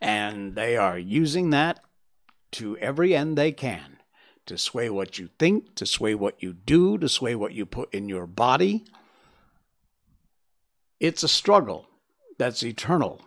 And 0.00 0.54
they 0.54 0.76
are 0.76 0.96
using 0.96 1.50
that 1.50 1.80
to 2.52 2.78
every 2.78 3.12
end 3.12 3.36
they 3.36 3.50
can 3.50 3.98
to 4.46 4.56
sway 4.56 4.88
what 4.88 5.18
you 5.18 5.30
think, 5.36 5.74
to 5.74 5.84
sway 5.84 6.14
what 6.14 6.40
you 6.40 6.52
do, 6.52 6.96
to 6.98 7.08
sway 7.08 7.34
what 7.34 7.54
you 7.54 7.66
put 7.66 7.92
in 7.92 8.08
your 8.08 8.28
body. 8.28 8.84
It's 11.02 11.24
a 11.24 11.28
struggle 11.28 11.88
that's 12.38 12.62
eternal 12.62 13.20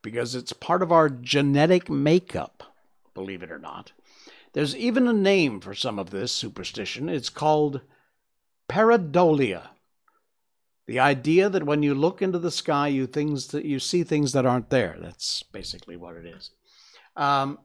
because 0.00 0.34
it's 0.34 0.54
part 0.54 0.82
of 0.82 0.90
our 0.90 1.10
genetic 1.10 1.90
makeup, 1.90 2.74
believe 3.12 3.42
it 3.42 3.52
or 3.52 3.58
not. 3.58 3.92
There's 4.54 4.74
even 4.74 5.06
a 5.06 5.12
name 5.12 5.60
for 5.60 5.74
some 5.74 5.98
of 5.98 6.08
this 6.08 6.32
superstition. 6.32 7.10
It's 7.10 7.28
called 7.28 7.82
pareidolia. 8.66 9.68
The 10.86 11.00
idea 11.00 11.50
that 11.50 11.66
when 11.66 11.82
you 11.82 11.94
look 11.94 12.22
into 12.22 12.38
the 12.38 12.50
sky, 12.50 12.88
you 12.88 13.06
things 13.06 13.48
that 13.48 13.66
you 13.66 13.78
see 13.78 14.04
things 14.04 14.32
that 14.32 14.46
aren't 14.46 14.70
there. 14.70 14.96
That's 14.98 15.42
basically 15.42 15.98
what 15.98 16.16
it 16.16 16.24
is. 16.24 16.52
Um, 17.14 17.58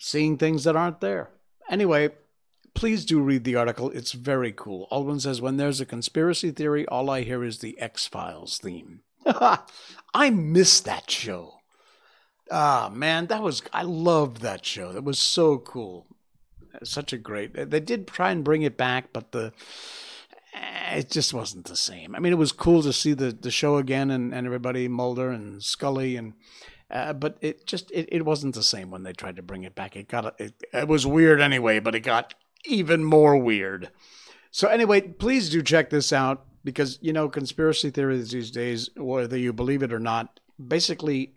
seeing 0.00 0.38
things 0.38 0.64
that 0.64 0.74
aren't 0.74 1.00
there. 1.00 1.30
Anyway, 1.70 2.10
please 2.74 3.04
do 3.04 3.20
read 3.20 3.44
the 3.44 3.56
article. 3.56 3.90
It's 3.90 4.12
very 4.12 4.52
cool. 4.52 4.88
Aldwin 4.90 5.20
says, 5.20 5.40
when 5.40 5.56
there's 5.56 5.80
a 5.80 5.86
conspiracy 5.86 6.50
theory, 6.50 6.86
all 6.86 7.08
I 7.10 7.22
hear 7.22 7.42
is 7.44 7.58
the 7.58 7.78
X 7.80 8.06
Files 8.06 8.58
theme. 8.58 9.00
I 9.26 10.30
miss 10.30 10.80
that 10.80 11.10
show. 11.10 11.54
Ah, 12.50 12.90
man, 12.92 13.26
that 13.28 13.42
was, 13.42 13.62
I 13.72 13.82
loved 13.82 14.42
that 14.42 14.66
show. 14.66 14.92
That 14.92 15.04
was 15.04 15.18
so 15.18 15.58
cool. 15.58 16.06
Such 16.82 17.12
a 17.12 17.18
great, 17.18 17.70
they 17.70 17.80
did 17.80 18.08
try 18.08 18.30
and 18.30 18.44
bring 18.44 18.62
it 18.62 18.76
back, 18.76 19.12
but 19.12 19.32
the, 19.32 19.52
eh, 20.52 20.98
it 20.98 21.10
just 21.10 21.32
wasn't 21.32 21.66
the 21.66 21.76
same. 21.76 22.14
I 22.14 22.18
mean, 22.18 22.32
it 22.32 22.38
was 22.38 22.52
cool 22.52 22.82
to 22.82 22.92
see 22.92 23.14
the, 23.14 23.30
the 23.30 23.50
show 23.50 23.76
again 23.76 24.10
and, 24.10 24.34
and 24.34 24.46
everybody, 24.46 24.88
Mulder 24.88 25.30
and 25.30 25.62
Scully 25.62 26.16
and, 26.16 26.34
uh, 26.90 27.12
but 27.12 27.38
it 27.40 27.66
just 27.66 27.90
it, 27.92 28.08
it 28.12 28.24
wasn't 28.24 28.54
the 28.54 28.62
same 28.62 28.90
when 28.90 29.02
they 29.02 29.12
tried 29.12 29.36
to 29.36 29.42
bring 29.42 29.64
it 29.64 29.74
back. 29.74 29.96
It 29.96 30.06
got 30.06 30.38
it, 30.38 30.52
it 30.72 30.86
was 30.86 31.06
weird 31.06 31.40
anyway, 31.40 31.80
but 31.80 31.94
it 31.94 32.00
got 32.00 32.34
even 32.66 33.04
more 33.04 33.36
weird. 33.36 33.90
So 34.50 34.68
anyway, 34.68 35.00
please 35.00 35.50
do 35.50 35.62
check 35.62 35.90
this 35.90 36.12
out 36.12 36.46
because 36.64 36.98
you 37.02 37.12
know 37.12 37.28
conspiracy 37.28 37.90
theories 37.90 38.30
these 38.30 38.50
days, 38.50 38.90
whether 38.96 39.36
you 39.36 39.52
believe 39.52 39.82
it 39.82 39.92
or 39.92 40.00
not, 40.00 40.40
basically 40.64 41.34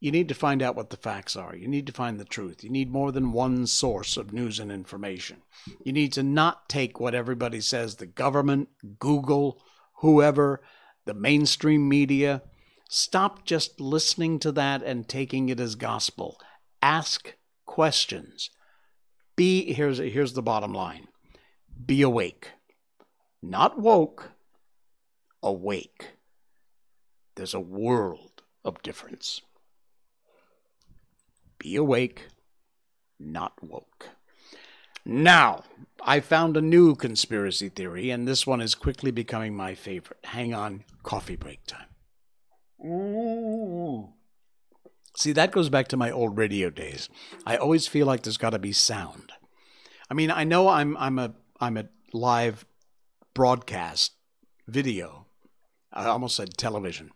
you 0.00 0.12
need 0.12 0.28
to 0.28 0.34
find 0.34 0.62
out 0.62 0.76
what 0.76 0.90
the 0.90 0.96
facts 0.96 1.34
are. 1.34 1.56
You 1.56 1.66
need 1.66 1.86
to 1.86 1.92
find 1.92 2.20
the 2.20 2.24
truth. 2.24 2.62
You 2.62 2.70
need 2.70 2.90
more 2.90 3.10
than 3.10 3.32
one 3.32 3.66
source 3.66 4.16
of 4.16 4.32
news 4.32 4.60
and 4.60 4.70
information. 4.70 5.42
You 5.84 5.92
need 5.92 6.12
to 6.12 6.22
not 6.22 6.68
take 6.68 7.00
what 7.00 7.14
everybody 7.14 7.60
says, 7.60 7.96
the 7.96 8.06
government, 8.06 8.68
Google, 8.98 9.60
whoever, 9.96 10.62
the 11.04 11.14
mainstream 11.14 11.88
media. 11.88 12.42
Stop 12.88 13.44
just 13.44 13.80
listening 13.80 14.38
to 14.40 14.52
that 14.52 14.82
and 14.82 15.08
taking 15.08 15.48
it 15.48 15.58
as 15.58 15.74
gospel. 15.74 16.38
Ask 16.80 17.34
questions. 17.66 18.50
Be 19.38 19.72
here's 19.72 19.98
here's 19.98 20.32
the 20.32 20.42
bottom 20.42 20.72
line. 20.74 21.06
Be 21.86 22.02
awake. 22.02 22.50
Not 23.40 23.78
woke, 23.78 24.32
awake. 25.44 26.14
There's 27.36 27.54
a 27.54 27.60
world 27.60 28.42
of 28.64 28.82
difference. 28.82 29.40
Be 31.60 31.76
awake, 31.76 32.26
not 33.20 33.52
woke. 33.62 34.08
Now, 35.04 35.62
I 36.02 36.18
found 36.18 36.56
a 36.56 36.60
new 36.60 36.96
conspiracy 36.96 37.68
theory, 37.68 38.10
and 38.10 38.26
this 38.26 38.44
one 38.44 38.60
is 38.60 38.74
quickly 38.74 39.12
becoming 39.12 39.54
my 39.54 39.76
favorite. 39.76 40.18
Hang 40.24 40.52
on, 40.52 40.82
coffee 41.04 41.36
break 41.36 41.64
time. 41.64 41.86
Ooh. 42.84 44.08
See, 45.18 45.32
that 45.32 45.50
goes 45.50 45.68
back 45.68 45.88
to 45.88 45.96
my 45.96 46.12
old 46.12 46.38
radio 46.38 46.70
days. 46.70 47.08
I 47.44 47.56
always 47.56 47.88
feel 47.88 48.06
like 48.06 48.22
there's 48.22 48.36
got 48.36 48.50
to 48.50 48.58
be 48.60 48.70
sound. 48.70 49.32
I 50.08 50.14
mean, 50.14 50.30
I 50.30 50.44
know 50.44 50.68
I'm 50.68 50.96
I'm 50.96 51.18
a 51.18 51.34
I'm 51.58 51.76
a 51.76 51.88
live 52.12 52.64
broadcast 53.34 54.12
video. 54.68 55.26
I 55.92 56.04
almost 56.04 56.36
said 56.36 56.56
television, 56.56 57.10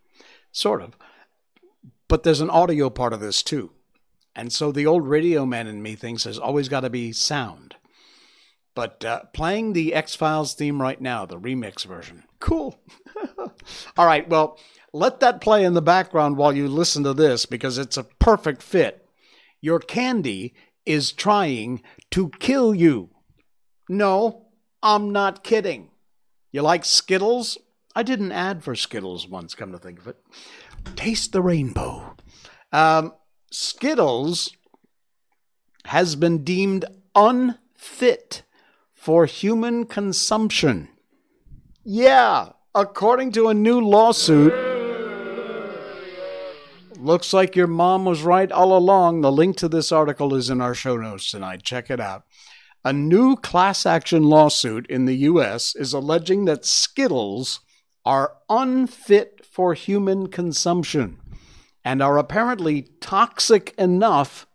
sort 0.50 0.82
of. 0.82 0.96
But 2.08 2.24
there's 2.24 2.40
an 2.40 2.50
audio 2.50 2.90
part 2.90 3.12
of 3.12 3.20
this 3.20 3.40
too. 3.40 3.70
And 4.34 4.52
so 4.52 4.72
the 4.72 4.84
old 4.84 5.06
radio 5.06 5.46
man 5.46 5.68
in 5.68 5.80
me 5.80 5.94
thinks 5.94 6.24
there's 6.24 6.40
always 6.40 6.68
got 6.68 6.80
to 6.80 6.90
be 6.90 7.12
sound. 7.12 7.76
But 8.74 9.04
uh, 9.04 9.20
playing 9.32 9.74
the 9.74 9.94
X 9.94 10.16
Files 10.16 10.54
theme 10.54 10.82
right 10.82 11.00
now, 11.00 11.24
the 11.24 11.38
remix 11.38 11.86
version. 11.86 12.24
Cool. 12.40 12.80
All 13.96 14.06
right, 14.06 14.28
well, 14.28 14.58
let 14.92 15.20
that 15.20 15.40
play 15.40 15.64
in 15.64 15.74
the 15.74 15.82
background 15.82 16.36
while 16.36 16.52
you 16.52 16.68
listen 16.68 17.02
to 17.04 17.14
this 17.14 17.46
because 17.46 17.78
it's 17.78 17.96
a 17.96 18.04
perfect 18.04 18.62
fit. 18.62 19.06
Your 19.60 19.78
candy 19.78 20.54
is 20.84 21.12
trying 21.12 21.82
to 22.10 22.30
kill 22.40 22.74
you. 22.74 23.10
No, 23.88 24.46
I'm 24.82 25.10
not 25.10 25.44
kidding. 25.44 25.90
You 26.50 26.62
like 26.62 26.84
Skittles? 26.84 27.58
I 27.94 28.02
did 28.02 28.20
an 28.20 28.32
ad 28.32 28.62
for 28.62 28.74
Skittles 28.74 29.28
once, 29.28 29.54
come 29.54 29.72
to 29.72 29.78
think 29.78 29.98
of 29.98 30.08
it. 30.08 30.16
Taste 30.96 31.32
the 31.32 31.42
rainbow. 31.42 32.16
Um, 32.72 33.14
Skittles 33.50 34.54
has 35.86 36.16
been 36.16 36.44
deemed 36.44 36.84
unfit 37.14 38.42
for 38.92 39.26
human 39.26 39.84
consumption. 39.84 40.88
Yeah, 41.84 42.50
according 42.74 43.32
to 43.32 43.48
a 43.48 43.54
new 43.54 43.80
lawsuit. 43.80 44.52
Looks 47.02 47.32
like 47.32 47.56
your 47.56 47.66
mom 47.66 48.04
was 48.04 48.22
right 48.22 48.52
all 48.52 48.76
along. 48.76 49.22
The 49.22 49.32
link 49.32 49.56
to 49.56 49.68
this 49.68 49.90
article 49.90 50.36
is 50.36 50.48
in 50.48 50.60
our 50.60 50.72
show 50.72 50.96
notes 50.96 51.32
tonight. 51.32 51.64
Check 51.64 51.90
it 51.90 51.98
out. 51.98 52.22
A 52.84 52.92
new 52.92 53.34
class 53.34 53.84
action 53.84 54.22
lawsuit 54.22 54.86
in 54.86 55.06
the 55.06 55.16
U.S. 55.16 55.74
is 55.74 55.92
alleging 55.92 56.44
that 56.44 56.64
Skittles 56.64 57.58
are 58.04 58.36
unfit 58.48 59.44
for 59.44 59.74
human 59.74 60.28
consumption 60.28 61.18
and 61.84 62.00
are 62.00 62.18
apparently 62.18 62.82
toxic 63.00 63.74
enough 63.76 64.46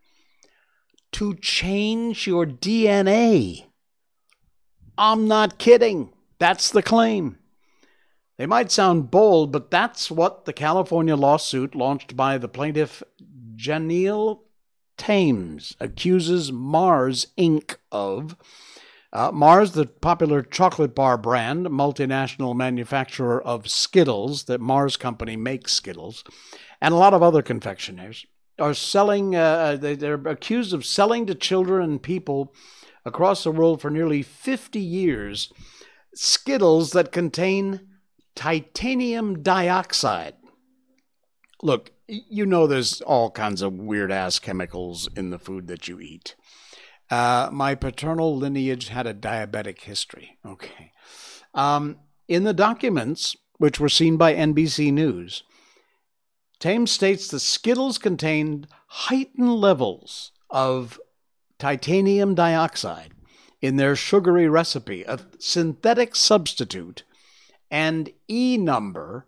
to 1.11 1.35
change 1.35 2.27
your 2.27 2.45
DNA. 2.45 3.65
I'm 4.97 5.27
not 5.27 5.57
kidding. 5.57 6.13
That's 6.39 6.71
the 6.71 6.81
claim. 6.81 7.39
They 8.37 8.45
might 8.45 8.71
sound 8.71 9.09
bold, 9.09 9.51
but 9.51 9.71
that's 9.71 10.11
what 10.11 10.45
the 10.45 10.53
California 10.53 11.15
lawsuit 11.15 11.73
launched 11.73 12.15
by 12.15 12.37
the 12.37 12.47
plaintiff 12.47 13.01
Janelle 13.55 14.41
Thames 14.95 15.75
accuses 15.79 16.51
Mars 16.51 17.27
Inc. 17.37 17.77
of. 17.91 18.35
Uh, 19.11 19.31
Mars, 19.31 19.71
the 19.71 19.85
popular 19.85 20.43
chocolate 20.43 20.93
bar 20.93 21.17
brand, 21.17 21.65
multinational 21.67 22.55
manufacturer 22.55 23.41
of 23.41 23.67
Skittles, 23.67 24.43
that 24.43 24.61
Mars 24.61 24.97
Company 24.97 25.35
makes 25.35 25.73
Skittles, 25.73 26.23
and 26.79 26.93
a 26.93 26.97
lot 26.97 27.13
of 27.13 27.23
other 27.23 27.41
confectionaries, 27.41 28.25
are 28.59 28.73
selling, 28.73 29.35
uh, 29.35 29.39
uh 29.39 29.77
they, 29.77 29.95
they're 29.95 30.15
accused 30.27 30.73
of 30.73 30.85
selling 30.85 31.25
to 31.25 31.33
children 31.33 31.89
and 31.89 32.03
people 32.03 32.53
across 33.05 33.43
the 33.43 33.51
world 33.51 33.81
for 33.81 33.89
nearly 33.89 34.21
50 34.21 34.79
years 34.79 35.51
Skittles 36.13 36.91
that 36.91 37.11
contain 37.11 37.96
titanium 38.37 39.41
dioxide. 39.41 40.35
Look, 41.63 41.91
you 42.07 42.45
know 42.45 42.67
there's 42.67 43.01
all 43.01 43.31
kinds 43.31 43.63
of 43.63 43.73
weird 43.73 44.11
ass 44.11 44.37
chemicals 44.37 45.09
in 45.17 45.31
the 45.31 45.39
food 45.39 45.67
that 45.67 45.87
you 45.87 45.99
eat. 45.99 46.35
Uh, 47.09 47.49
my 47.51 47.73
paternal 47.73 48.37
lineage 48.37 48.89
had 48.89 49.07
a 49.07 49.13
diabetic 49.13 49.81
history. 49.81 50.37
Okay. 50.45 50.91
Um, 51.55 51.97
in 52.27 52.43
the 52.43 52.53
documents, 52.53 53.35
which 53.57 53.79
were 53.79 53.89
seen 53.89 54.17
by 54.17 54.35
NBC 54.35 54.93
News, 54.93 55.43
Thames 56.59 56.91
states 56.91 57.27
the 57.27 57.39
Skittles 57.39 57.97
contained 57.97 58.67
heightened 58.87 59.55
levels 59.55 60.31
of 60.49 60.99
titanium 61.57 62.35
dioxide 62.35 63.13
in 63.61 63.77
their 63.77 63.95
sugary 63.95 64.47
recipe, 64.47 65.03
a 65.03 65.19
synthetic 65.39 66.15
substitute, 66.15 67.03
and 67.69 68.09
E 68.29 68.57
number, 68.57 69.27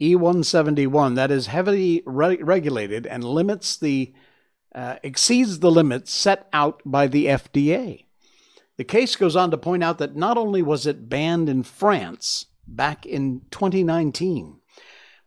E171, 0.00 1.14
that 1.16 1.30
is 1.30 1.46
heavily 1.46 2.02
re- 2.06 2.42
regulated 2.42 3.06
and 3.06 3.24
limits 3.24 3.76
the 3.76 4.12
uh, 4.74 4.96
exceeds 5.02 5.60
the 5.60 5.70
limits 5.70 6.12
set 6.12 6.48
out 6.52 6.82
by 6.84 7.06
the 7.06 7.26
FDA. 7.26 8.04
The 8.76 8.84
case 8.84 9.16
goes 9.16 9.34
on 9.34 9.50
to 9.50 9.56
point 9.56 9.82
out 9.82 9.96
that 9.98 10.16
not 10.16 10.36
only 10.36 10.60
was 10.60 10.86
it 10.86 11.08
banned 11.08 11.48
in 11.48 11.62
France 11.62 12.46
back 12.66 13.06
in 13.06 13.42
2019, 13.50 14.60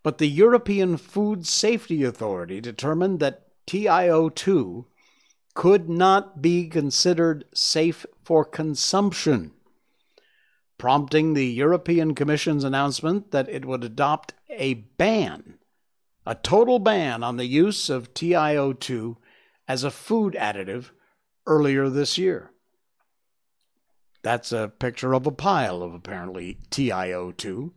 but 0.03 0.19
the 0.19 0.27
European 0.27 0.97
Food 0.97 1.47
Safety 1.47 2.03
Authority 2.03 2.61
determined 2.61 3.19
that 3.19 3.47
TiO2 3.65 4.85
could 5.55 5.89
not 5.89 6.41
be 6.41 6.67
considered 6.67 7.45
safe 7.53 8.05
for 8.23 8.45
consumption, 8.45 9.51
prompting 10.79 11.33
the 11.33 11.45
European 11.45 12.15
Commission's 12.15 12.63
announcement 12.63 13.29
that 13.29 13.47
it 13.49 13.65
would 13.65 13.83
adopt 13.83 14.33
a 14.49 14.73
ban, 14.73 15.59
a 16.25 16.33
total 16.33 16.79
ban 16.79 17.21
on 17.21 17.37
the 17.37 17.45
use 17.45 17.89
of 17.89 18.13
TiO2 18.15 19.17
as 19.67 19.83
a 19.83 19.91
food 19.91 20.33
additive 20.33 20.89
earlier 21.45 21.89
this 21.89 22.17
year. 22.17 22.51
That's 24.23 24.51
a 24.51 24.71
picture 24.79 25.13
of 25.13 25.27
a 25.27 25.31
pile 25.31 25.83
of 25.83 25.93
apparently 25.93 26.57
TiO2. 26.71 27.71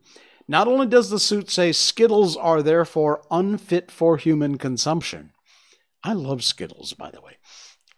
Not 0.49 0.67
only 0.67 0.87
does 0.87 1.11
the 1.11 1.21
suit 1.21 1.51
say 1.51 1.73
Skittles 1.73 2.37
are 2.37 2.63
therefore 2.63 3.25
unfit 3.31 3.91
for 3.91 4.17
human 4.17 4.59
consumption, 4.59 5.33
I 6.05 6.15
love 6.15 6.43
Skittles, 6.43 6.95
by 6.95 7.11
the 7.11 7.21
way. 7.21 7.37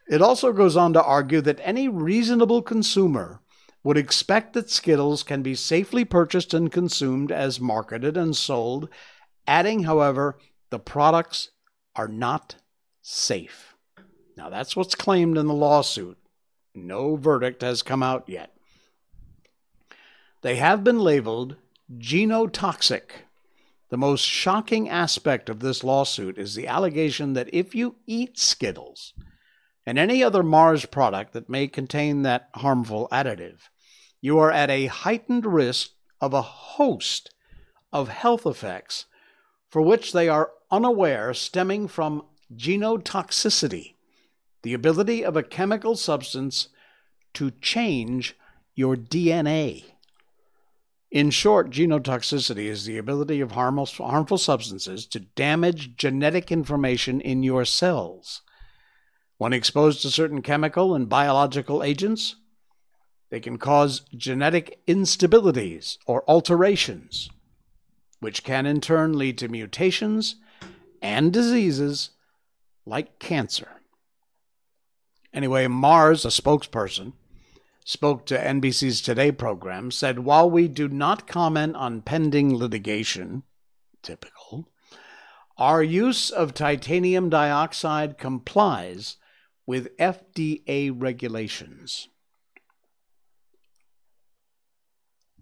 It 0.09 0.21
also 0.21 0.53
goes 0.53 0.77
on 0.77 0.93
to 0.95 1.03
argue 1.03 1.41
that 1.43 1.61
any 1.63 1.89
reasonable 1.89 2.63
consumer 2.63 3.41
would 3.85 3.99
expect 3.99 4.55
that 4.55 4.71
Skittles 4.71 5.23
can 5.23 5.43
be 5.43 5.55
safely 5.55 6.05
purchased 6.05 6.55
and 6.55 6.73
consumed 6.73 7.31
as 7.31 7.61
marketed 7.61 8.17
and 8.17 8.35
sold, 8.35 8.89
adding, 9.47 9.85
however, 9.85 10.39
the 10.71 10.79
products 10.79 11.51
are 11.95 12.09
not 12.09 12.57
safe. 13.03 13.75
Now, 14.37 14.49
that's 14.49 14.75
what's 14.75 14.95
claimed 14.95 15.37
in 15.37 15.47
the 15.47 15.55
lawsuit. 15.55 16.19
No 16.75 17.15
verdict 17.15 17.63
has 17.63 17.83
come 17.83 18.03
out 18.03 18.25
yet. 18.27 18.57
They 20.41 20.57
have 20.57 20.83
been 20.83 20.99
labeled 20.99 21.57
genotoxic. 21.97 23.11
The 23.91 23.99
most 23.99 24.23
shocking 24.23 24.89
aspect 24.89 25.49
of 25.49 25.61
this 25.61 25.85
lawsuit 25.85 26.39
is 26.39 26.55
the 26.55 26.67
allegation 26.67 27.35
that 27.35 27.51
if 27.53 27.75
you 27.75 27.97
eat 28.07 28.39
Skittles, 28.39 29.13
and 29.87 29.99
any 29.99 30.23
other 30.23 30.43
Mars 30.43 30.87
product 30.87 31.33
that 31.35 31.49
may 31.49 31.69
contain 31.69 32.23
that 32.23 32.49
harmful 32.55 33.09
additive, 33.13 33.69
you 34.25 34.39
are 34.39 34.51
at 34.51 34.71
a 34.71 34.87
heightened 34.87 35.45
risk 35.45 35.91
of 36.19 36.33
a 36.33 36.41
host 36.41 37.35
of 37.93 38.09
health 38.09 38.47
effects 38.47 39.05
for 39.69 39.83
which 39.83 40.15
they 40.15 40.31
are 40.31 40.51
unaware 40.71 41.35
stemming 41.35 41.87
from 41.87 42.25
genotoxicity, 42.57 43.97
the 44.63 44.73
ability 44.73 45.23
of 45.23 45.37
a 45.37 45.43
chemical 45.43 45.95
substance 45.95 46.69
to 47.35 47.51
change 47.51 48.35
your 48.75 48.97
DNA. 48.97 49.85
In 51.11 51.29
short, 51.29 51.69
genotoxicity 51.69 52.65
is 52.65 52.87
the 52.87 52.97
ability 52.97 53.43
of 53.43 53.51
harmful, 53.51 54.39
substances 54.39 55.05
to 55.05 55.21
damage 55.21 55.99
genetic 55.99 56.51
information 56.51 57.21
in 57.21 57.43
your 57.43 57.67
cells. 57.67 58.41
When 59.37 59.53
exposed 59.53 60.01
to 60.01 60.11
certain 60.11 60.41
chemical 60.41 60.95
and 60.95 61.11
biological 61.11 61.83
agents, 61.83 62.37
they 63.35 63.41
can 63.41 63.59
cause 63.59 64.03
genetic 64.17 64.79
instabilities 64.87 65.99
or 66.07 66.23
alterations, 66.31 67.29
which 68.21 68.45
can 68.45 68.65
in 68.65 68.81
turn 68.81 69.19
lead 69.19 69.37
to 69.37 69.49
mutations 69.49 70.37
and 71.03 71.33
diseases 71.33 72.11
like 72.87 73.19
cancer. 73.19 73.81
Anyway, 75.33 75.67
Mars, 75.67 76.25
a 76.25 76.29
spokesperson, 76.29 77.15
spoke 77.85 78.25
to 78.27 78.39
NBC's 78.39 79.03
Today 79.03 79.33
program, 79.33 79.91
said 79.91 80.21
while 80.21 80.49
we 80.49 80.69
do 80.69 80.87
not 80.87 81.27
comment 81.27 81.75
on 81.75 82.03
pending 82.03 82.57
litigation, 82.57 83.43
typical, 84.01 84.69
our 85.59 85.83
use 85.83 86.31
of 86.31 86.55
titanium 86.55 87.31
dioxide 87.31 88.17
complies 88.17 89.17
with 89.67 89.97
FDA 89.97 90.93
regulations. 90.95 92.07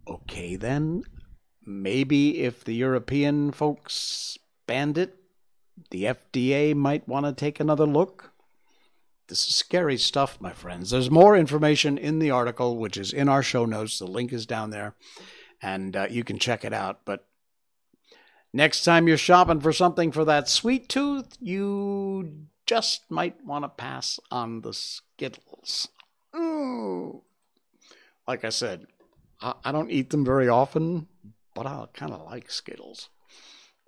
Okay, 0.08 0.56
then, 0.56 1.04
maybe 1.64 2.40
if 2.40 2.64
the 2.64 2.74
European 2.74 3.52
folks 3.52 4.38
banned 4.66 4.98
it, 4.98 5.16
the 5.90 6.04
FDA 6.04 6.74
might 6.74 7.06
want 7.08 7.26
to 7.26 7.32
take 7.32 7.60
another 7.60 7.86
look. 7.86 8.32
This 9.28 9.46
is 9.46 9.54
scary 9.54 9.96
stuff, 9.96 10.40
my 10.40 10.52
friends. 10.52 10.90
There's 10.90 11.10
more 11.10 11.36
information 11.36 11.96
in 11.96 12.18
the 12.18 12.30
article, 12.30 12.76
which 12.76 12.96
is 12.96 13.12
in 13.12 13.28
our 13.28 13.42
show 13.42 13.64
notes. 13.64 13.98
The 13.98 14.06
link 14.06 14.32
is 14.32 14.44
down 14.44 14.70
there, 14.70 14.94
and 15.60 15.96
uh, 15.96 16.06
you 16.10 16.24
can 16.24 16.38
check 16.38 16.64
it 16.64 16.72
out. 16.72 17.00
But 17.04 17.24
next 18.52 18.84
time 18.84 19.06
you're 19.06 19.16
shopping 19.16 19.60
for 19.60 19.72
something 19.72 20.12
for 20.12 20.24
that 20.24 20.48
sweet 20.48 20.88
tooth, 20.88 21.36
you 21.40 22.46
just 22.66 23.10
might 23.10 23.44
want 23.44 23.64
to 23.64 23.68
pass 23.68 24.18
on 24.30 24.62
the 24.62 24.74
Skittles. 24.74 25.88
Ooh. 26.36 27.22
Like 28.26 28.44
I 28.44 28.50
said, 28.50 28.86
I, 29.42 29.54
I 29.64 29.72
don't 29.72 29.90
eat 29.90 30.10
them 30.10 30.24
very 30.24 30.48
often, 30.48 31.08
but 31.54 31.66
I 31.66 31.86
kind 31.92 32.12
of 32.12 32.24
like 32.26 32.50
Skittles. 32.50 33.08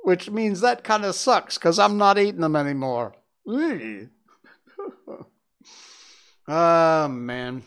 Which 0.02 0.30
means 0.30 0.60
that 0.60 0.84
kind 0.84 1.04
of 1.04 1.14
sucks 1.14 1.56
because 1.56 1.78
I'm 1.78 1.96
not 1.96 2.18
eating 2.18 2.40
them 2.42 2.56
anymore. 2.56 3.14
Oh, 6.46 7.08
man. 7.08 7.62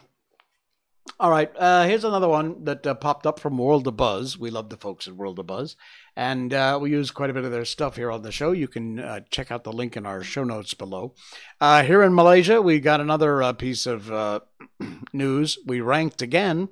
All 1.20 1.32
right, 1.32 1.52
uh, 1.58 1.86
here's 1.86 2.04
another 2.04 2.28
one 2.28 2.64
that 2.66 2.86
uh, 2.86 2.94
popped 2.94 3.26
up 3.26 3.40
from 3.40 3.58
World 3.58 3.88
of 3.88 3.98
Buzz. 3.98 4.38
We 4.38 4.52
love 4.52 4.70
the 4.70 4.78
folks 4.78 5.08
at 5.08 5.16
World 5.16 5.40
of 5.40 5.48
Buzz, 5.48 5.76
and 6.16 6.54
uh, 6.54 6.78
we 6.80 6.92
use 6.92 7.10
quite 7.10 7.32
a 7.32 7.34
bit 7.34 7.44
of 7.44 7.52
their 7.52 7.66
stuff 7.66 7.96
here 7.96 8.12
on 8.12 8.22
the 8.22 8.32
show. 8.32 8.52
You 8.52 8.68
can 8.68 9.00
uh, 9.00 9.22
check 9.32 9.52
out 9.52 9.64
the 9.64 9.74
link 9.74 9.98
in 9.98 10.06
our 10.06 10.22
show 10.22 10.44
notes 10.44 10.76
below. 10.76 11.16
Uh, 11.60 11.82
here 11.82 12.04
in 12.04 12.14
Malaysia, 12.14 12.62
we 12.62 12.80
got 12.80 13.02
another 13.02 13.42
uh, 13.42 13.54
piece 13.54 13.88
of 13.88 14.44
news. 15.14 15.58
We 15.66 15.82
ranked 15.82 16.22
again. 16.22 16.70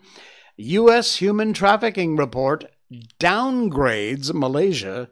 U.S. 0.58 1.18
human 1.18 1.52
trafficking 1.52 2.16
report 2.16 2.64
downgrades 3.20 4.34
Malaysia 4.34 5.10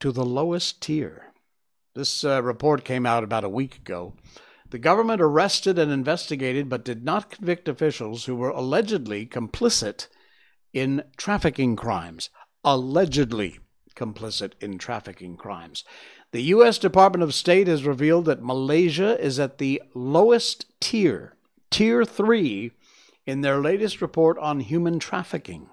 to 0.00 0.10
the 0.10 0.24
lowest 0.24 0.82
tier. 0.82 1.32
This 1.94 2.24
uh, 2.24 2.42
report 2.42 2.84
came 2.84 3.06
out 3.06 3.22
about 3.22 3.44
a 3.44 3.48
week 3.48 3.76
ago. 3.76 4.14
The 4.68 4.80
government 4.80 5.20
arrested 5.20 5.78
and 5.78 5.92
investigated 5.92 6.68
but 6.68 6.84
did 6.84 7.04
not 7.04 7.30
convict 7.30 7.68
officials 7.68 8.24
who 8.24 8.34
were 8.34 8.48
allegedly 8.48 9.26
complicit 9.26 10.08
in 10.72 11.04
trafficking 11.16 11.76
crimes. 11.76 12.28
Allegedly 12.64 13.60
complicit 13.94 14.54
in 14.60 14.76
trafficking 14.76 15.36
crimes. 15.36 15.84
The 16.32 16.42
U.S. 16.44 16.78
Department 16.78 17.22
of 17.22 17.32
State 17.32 17.68
has 17.68 17.84
revealed 17.84 18.24
that 18.24 18.42
Malaysia 18.42 19.22
is 19.24 19.38
at 19.38 19.58
the 19.58 19.80
lowest 19.94 20.66
tier, 20.80 21.36
Tier 21.70 22.04
3, 22.04 22.72
in 23.26 23.40
their 23.40 23.60
latest 23.60 24.00
report 24.00 24.38
on 24.38 24.60
human 24.60 24.98
trafficking. 24.98 25.68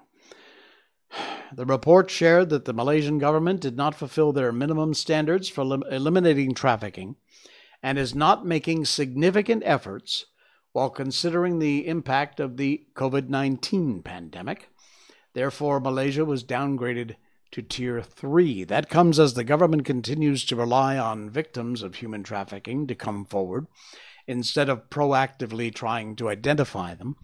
The 1.52 1.66
report 1.66 2.10
shared 2.10 2.50
that 2.50 2.64
the 2.64 2.72
Malaysian 2.72 3.18
government 3.18 3.60
did 3.60 3.76
not 3.76 3.96
fulfill 3.96 4.32
their 4.32 4.52
minimum 4.52 4.94
standards 4.94 5.48
for 5.48 5.64
lim- 5.64 5.82
eliminating 5.90 6.54
trafficking 6.54 7.16
and 7.82 7.98
is 7.98 8.14
not 8.14 8.46
making 8.46 8.84
significant 8.84 9.62
efforts 9.66 10.26
while 10.72 10.90
considering 10.90 11.58
the 11.58 11.88
impact 11.88 12.38
of 12.38 12.56
the 12.56 12.86
COVID 12.94 13.28
19 13.28 14.02
pandemic. 14.02 14.68
Therefore, 15.32 15.80
Malaysia 15.80 16.24
was 16.24 16.44
downgraded 16.44 17.16
to 17.50 17.62
Tier 17.62 18.00
3. 18.00 18.62
That 18.64 18.88
comes 18.88 19.18
as 19.18 19.34
the 19.34 19.42
government 19.42 19.84
continues 19.84 20.44
to 20.44 20.56
rely 20.56 20.96
on 20.96 21.30
victims 21.30 21.82
of 21.82 21.96
human 21.96 22.22
trafficking 22.22 22.86
to 22.86 22.94
come 22.94 23.24
forward 23.24 23.66
instead 24.30 24.68
of 24.68 24.88
proactively 24.90 25.74
trying 25.74 26.14
to 26.14 26.28
identify 26.28 26.94
them. 26.94 27.16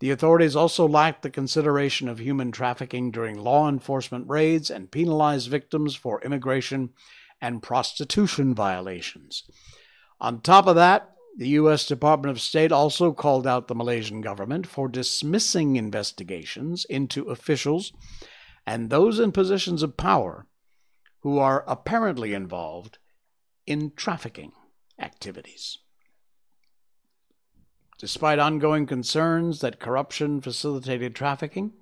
The 0.00 0.10
authorities 0.10 0.56
also 0.56 0.88
lacked 0.88 1.22
the 1.22 1.30
consideration 1.30 2.08
of 2.08 2.18
human 2.18 2.50
trafficking 2.50 3.12
during 3.12 3.38
law 3.38 3.68
enforcement 3.68 4.28
raids 4.28 4.68
and 4.68 4.90
penalized 4.90 5.48
victims 5.48 5.94
for 5.94 6.20
immigration 6.22 6.90
and 7.40 7.62
prostitution 7.62 8.54
violations. 8.54 9.44
On 10.20 10.40
top 10.40 10.66
of 10.66 10.74
that, 10.74 11.12
the 11.36 11.48
U.S. 11.50 11.86
Department 11.86 12.32
of 12.32 12.40
State 12.40 12.72
also 12.72 13.12
called 13.12 13.46
out 13.46 13.68
the 13.68 13.74
Malaysian 13.76 14.20
government 14.20 14.66
for 14.66 14.88
dismissing 14.88 15.76
investigations 15.76 16.84
into 16.86 17.30
officials 17.30 17.92
and 18.66 18.90
those 18.90 19.20
in 19.20 19.30
positions 19.30 19.84
of 19.84 19.96
power 19.96 20.46
who 21.20 21.38
are 21.38 21.64
apparently 21.68 22.34
involved 22.34 22.98
in 23.64 23.92
trafficking 23.94 24.50
activities. 24.98 25.78
Despite 27.98 28.38
ongoing 28.38 28.86
concerns 28.86 29.60
that 29.60 29.80
corruption 29.80 30.40
facilitated 30.40 31.14
trafficking, 31.14 31.72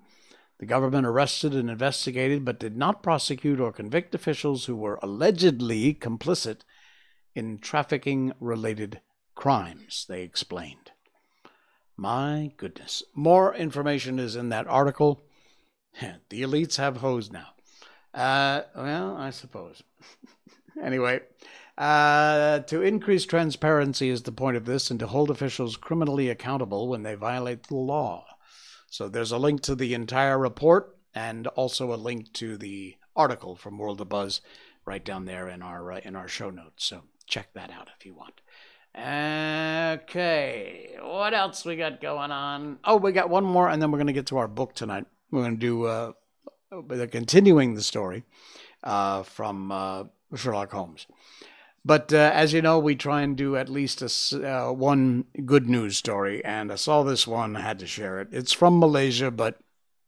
the 0.58 0.66
government 0.66 1.06
arrested 1.06 1.54
and 1.54 1.68
investigated 1.68 2.44
but 2.44 2.58
did 2.58 2.76
not 2.76 3.02
prosecute 3.02 3.60
or 3.60 3.70
convict 3.70 4.14
officials 4.14 4.64
who 4.64 4.76
were 4.76 4.98
allegedly 5.02 5.92
complicit 5.92 6.60
in 7.34 7.58
trafficking 7.58 8.32
related 8.40 9.02
crimes, 9.34 10.06
they 10.08 10.22
explained. 10.22 10.92
My 11.98 12.52
goodness. 12.56 13.02
More 13.14 13.54
information 13.54 14.18
is 14.18 14.36
in 14.36 14.48
that 14.48 14.66
article. 14.66 15.22
the 16.30 16.42
elites 16.42 16.76
have 16.76 16.98
hose 16.98 17.30
now. 17.30 17.48
Uh, 18.14 18.62
well, 18.74 19.16
I 19.18 19.28
suppose. 19.28 19.82
anyway, 20.82 21.20
uh, 21.78 22.60
to 22.60 22.82
increase 22.82 23.26
transparency 23.26 24.08
is 24.08 24.22
the 24.22 24.32
point 24.32 24.56
of 24.56 24.64
this 24.64 24.90
and 24.90 24.98
to 25.00 25.06
hold 25.06 25.30
officials 25.30 25.76
criminally 25.76 26.30
accountable 26.30 26.88
when 26.88 27.02
they 27.02 27.14
violate 27.14 27.64
the 27.64 27.76
law. 27.76 28.24
So 28.88 29.08
there's 29.08 29.32
a 29.32 29.38
link 29.38 29.60
to 29.62 29.74
the 29.74 29.94
entire 29.94 30.38
report 30.38 30.96
and 31.14 31.46
also 31.48 31.92
a 31.92 31.96
link 31.96 32.32
to 32.34 32.56
the 32.56 32.96
article 33.14 33.56
from 33.56 33.78
World 33.78 34.00
of 34.00 34.08
Buzz 34.08 34.40
right 34.84 35.04
down 35.04 35.24
there 35.24 35.48
in 35.48 35.62
our 35.62 35.92
uh, 35.92 36.00
in 36.04 36.16
our 36.16 36.28
show 36.28 36.50
notes. 36.50 36.84
So 36.84 37.02
check 37.26 37.52
that 37.54 37.70
out 37.70 37.88
if 37.98 38.06
you 38.06 38.14
want. 38.14 38.40
Okay, 38.98 40.96
what 41.02 41.34
else 41.34 41.66
we 41.66 41.76
got 41.76 42.00
going 42.00 42.30
on? 42.30 42.78
Oh, 42.84 42.96
we 42.96 43.12
got 43.12 43.28
one 43.28 43.44
more, 43.44 43.68
and 43.68 43.82
then 43.82 43.90
we're 43.90 43.98
going 43.98 44.06
to 44.06 44.14
get 44.14 44.26
to 44.26 44.38
our 44.38 44.48
book 44.48 44.74
tonight. 44.74 45.04
We're 45.30 45.42
going 45.42 45.58
to 45.58 45.60
do 45.60 45.84
uh, 45.84 46.12
continuing 47.08 47.74
the 47.74 47.82
story 47.82 48.24
uh, 48.82 49.22
from 49.24 49.70
uh, 49.70 50.04
Sherlock 50.34 50.70
Holmes. 50.70 51.06
But 51.86 52.12
uh, 52.12 52.32
as 52.34 52.52
you 52.52 52.62
know, 52.62 52.80
we 52.80 52.96
try 52.96 53.22
and 53.22 53.36
do 53.36 53.54
at 53.54 53.68
least 53.68 54.02
a, 54.02 54.52
uh, 54.52 54.72
one 54.72 55.26
good 55.44 55.68
news 55.68 55.96
story, 55.96 56.44
and 56.44 56.72
I 56.72 56.74
saw 56.74 57.04
this 57.04 57.28
one, 57.28 57.54
I 57.54 57.60
had 57.60 57.78
to 57.78 57.86
share 57.86 58.20
it. 58.20 58.26
It's 58.32 58.52
from 58.52 58.80
Malaysia, 58.80 59.30
but 59.30 59.60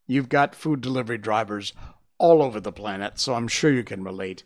you've 0.05 0.29
got 0.29 0.57
food 0.57 0.81
delivery 0.81 1.19
drivers 1.19 1.73
all 2.19 2.43
over 2.43 2.59
the 2.59 2.73
planet, 2.73 3.21
so 3.21 3.35
I'm 3.35 3.47
sure 3.47 3.73
you 3.73 3.85
can 3.85 4.03
relate. 4.03 4.43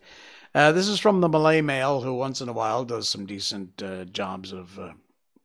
Uh, 0.54 0.72
this 0.72 0.88
is 0.88 1.00
from 1.00 1.22
the 1.22 1.28
Malay 1.28 1.62
Mail, 1.62 2.02
who 2.02 2.12
once 2.12 2.42
in 2.42 2.50
a 2.50 2.52
while 2.52 2.84
does 2.84 3.08
some 3.08 3.24
decent 3.24 3.82
uh, 3.82 4.04
jobs 4.04 4.52
of 4.52 4.78
uh, 4.78 4.92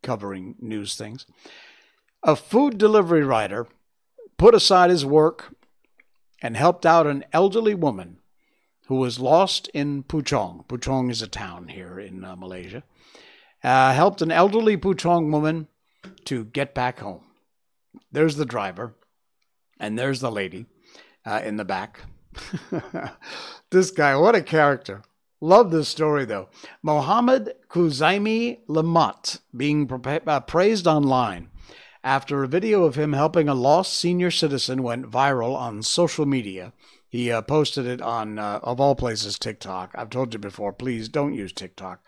covering 0.04 0.56
news 0.60 0.96
things. 0.96 1.26
A 2.22 2.36
food 2.36 2.78
delivery 2.78 3.24
rider 3.24 3.66
put 4.38 4.54
aside 4.54 4.90
his 4.90 5.06
work 5.06 5.56
and 6.42 6.58
helped 6.58 6.86
out 6.86 7.08
an 7.08 7.24
elderly 7.32 7.76
woman 7.76 8.18
who 8.88 8.96
was 8.96 9.20
lost 9.20 9.68
in 9.74 10.04
Puchong. 10.04 10.66
Puchong 10.68 11.12
is 11.12 11.22
a 11.22 11.28
town 11.28 11.68
here 11.70 12.00
in 12.00 12.24
uh, 12.24 12.36
Malaysia. 12.36 12.84
Uh, 13.64 13.94
helped 13.94 14.22
an 14.22 14.32
elderly 14.32 14.78
Puchong 14.78 15.32
woman 15.32 15.68
to 16.26 16.46
get 16.46 16.74
back 16.74 17.00
home. 17.00 17.24
There's 18.12 18.38
the 18.38 18.46
driver, 18.46 18.96
and 19.80 19.98
there's 19.98 20.22
the 20.22 20.32
lady 20.32 20.66
uh, 21.26 21.42
in 21.44 21.58
the 21.58 21.66
back. 21.66 22.02
this 23.72 23.92
guy, 23.92 24.16
what 24.16 24.36
a 24.36 24.42
character. 24.42 25.04
Love 25.42 25.70
this 25.70 25.90
story 25.90 26.26
though. 26.26 26.50
Mohammed 26.82 27.54
Kuzaimi 27.70 28.60
Lamot 28.68 29.40
being 29.56 29.90
uh, 29.92 30.40
praised 30.42 30.88
online 30.88 31.50
after 32.04 32.44
a 32.44 32.48
video 32.48 32.84
of 32.86 32.96
him 32.96 33.14
helping 33.14 33.48
a 33.48 33.54
lost 33.54 33.94
senior 33.94 34.32
citizen 34.32 34.82
went 34.82 35.12
viral 35.12 35.56
on 35.56 35.84
social 35.84 36.26
media. 36.26 36.74
He 37.10 37.32
uh, 37.32 37.42
posted 37.42 37.86
it 37.86 38.02
on, 38.02 38.38
uh, 38.38 38.60
of 38.64 38.82
all 38.82 38.96
places, 38.96 39.40
TikTok. 39.40 39.92
I've 39.96 40.10
told 40.10 40.34
you 40.34 40.40
before, 40.40 40.74
please 40.74 41.08
don't 41.08 41.34
use 41.34 41.54
TikTok. 41.54 42.02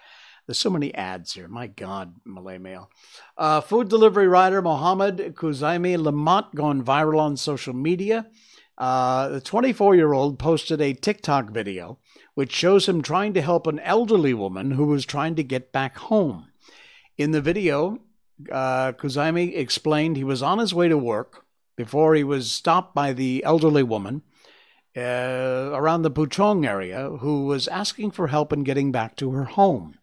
There's 0.45 0.57
so 0.57 0.69
many 0.69 0.93
ads 0.95 1.33
here. 1.33 1.47
My 1.47 1.67
God, 1.67 2.15
Malay 2.25 2.57
Mail. 2.57 2.89
Uh, 3.37 3.61
food 3.61 3.87
delivery 3.87 4.27
rider 4.27 4.61
Mohammed 4.61 5.35
Kuzaimi 5.35 5.97
Lamont 5.97 6.55
gone 6.55 6.83
viral 6.83 7.19
on 7.19 7.37
social 7.37 7.73
media. 7.73 8.27
Uh, 8.77 9.27
the 9.29 9.41
24 9.41 9.95
year 9.95 10.13
old 10.13 10.39
posted 10.39 10.81
a 10.81 10.93
TikTok 10.93 11.51
video 11.51 11.99
which 12.33 12.55
shows 12.55 12.87
him 12.87 13.01
trying 13.01 13.33
to 13.33 13.41
help 13.41 13.67
an 13.67 13.79
elderly 13.79 14.33
woman 14.33 14.71
who 14.71 14.85
was 14.85 15.05
trying 15.05 15.35
to 15.35 15.43
get 15.43 15.73
back 15.73 15.97
home. 15.97 16.47
In 17.17 17.31
the 17.31 17.41
video, 17.41 17.99
uh, 18.49 18.93
Kuzaimi 18.93 19.57
explained 19.57 20.15
he 20.15 20.23
was 20.23 20.41
on 20.41 20.57
his 20.57 20.73
way 20.73 20.87
to 20.87 20.97
work 20.97 21.45
before 21.75 22.15
he 22.15 22.23
was 22.23 22.49
stopped 22.49 22.95
by 22.95 23.11
the 23.11 23.43
elderly 23.43 23.83
woman 23.83 24.21
uh, 24.97 25.71
around 25.73 26.01
the 26.01 26.11
Puchong 26.11 26.65
area 26.67 27.09
who 27.19 27.45
was 27.45 27.67
asking 27.67 28.11
for 28.11 28.27
help 28.27 28.51
in 28.51 28.63
getting 28.63 28.91
back 28.91 29.15
to 29.17 29.31
her 29.31 29.45
home. 29.45 29.95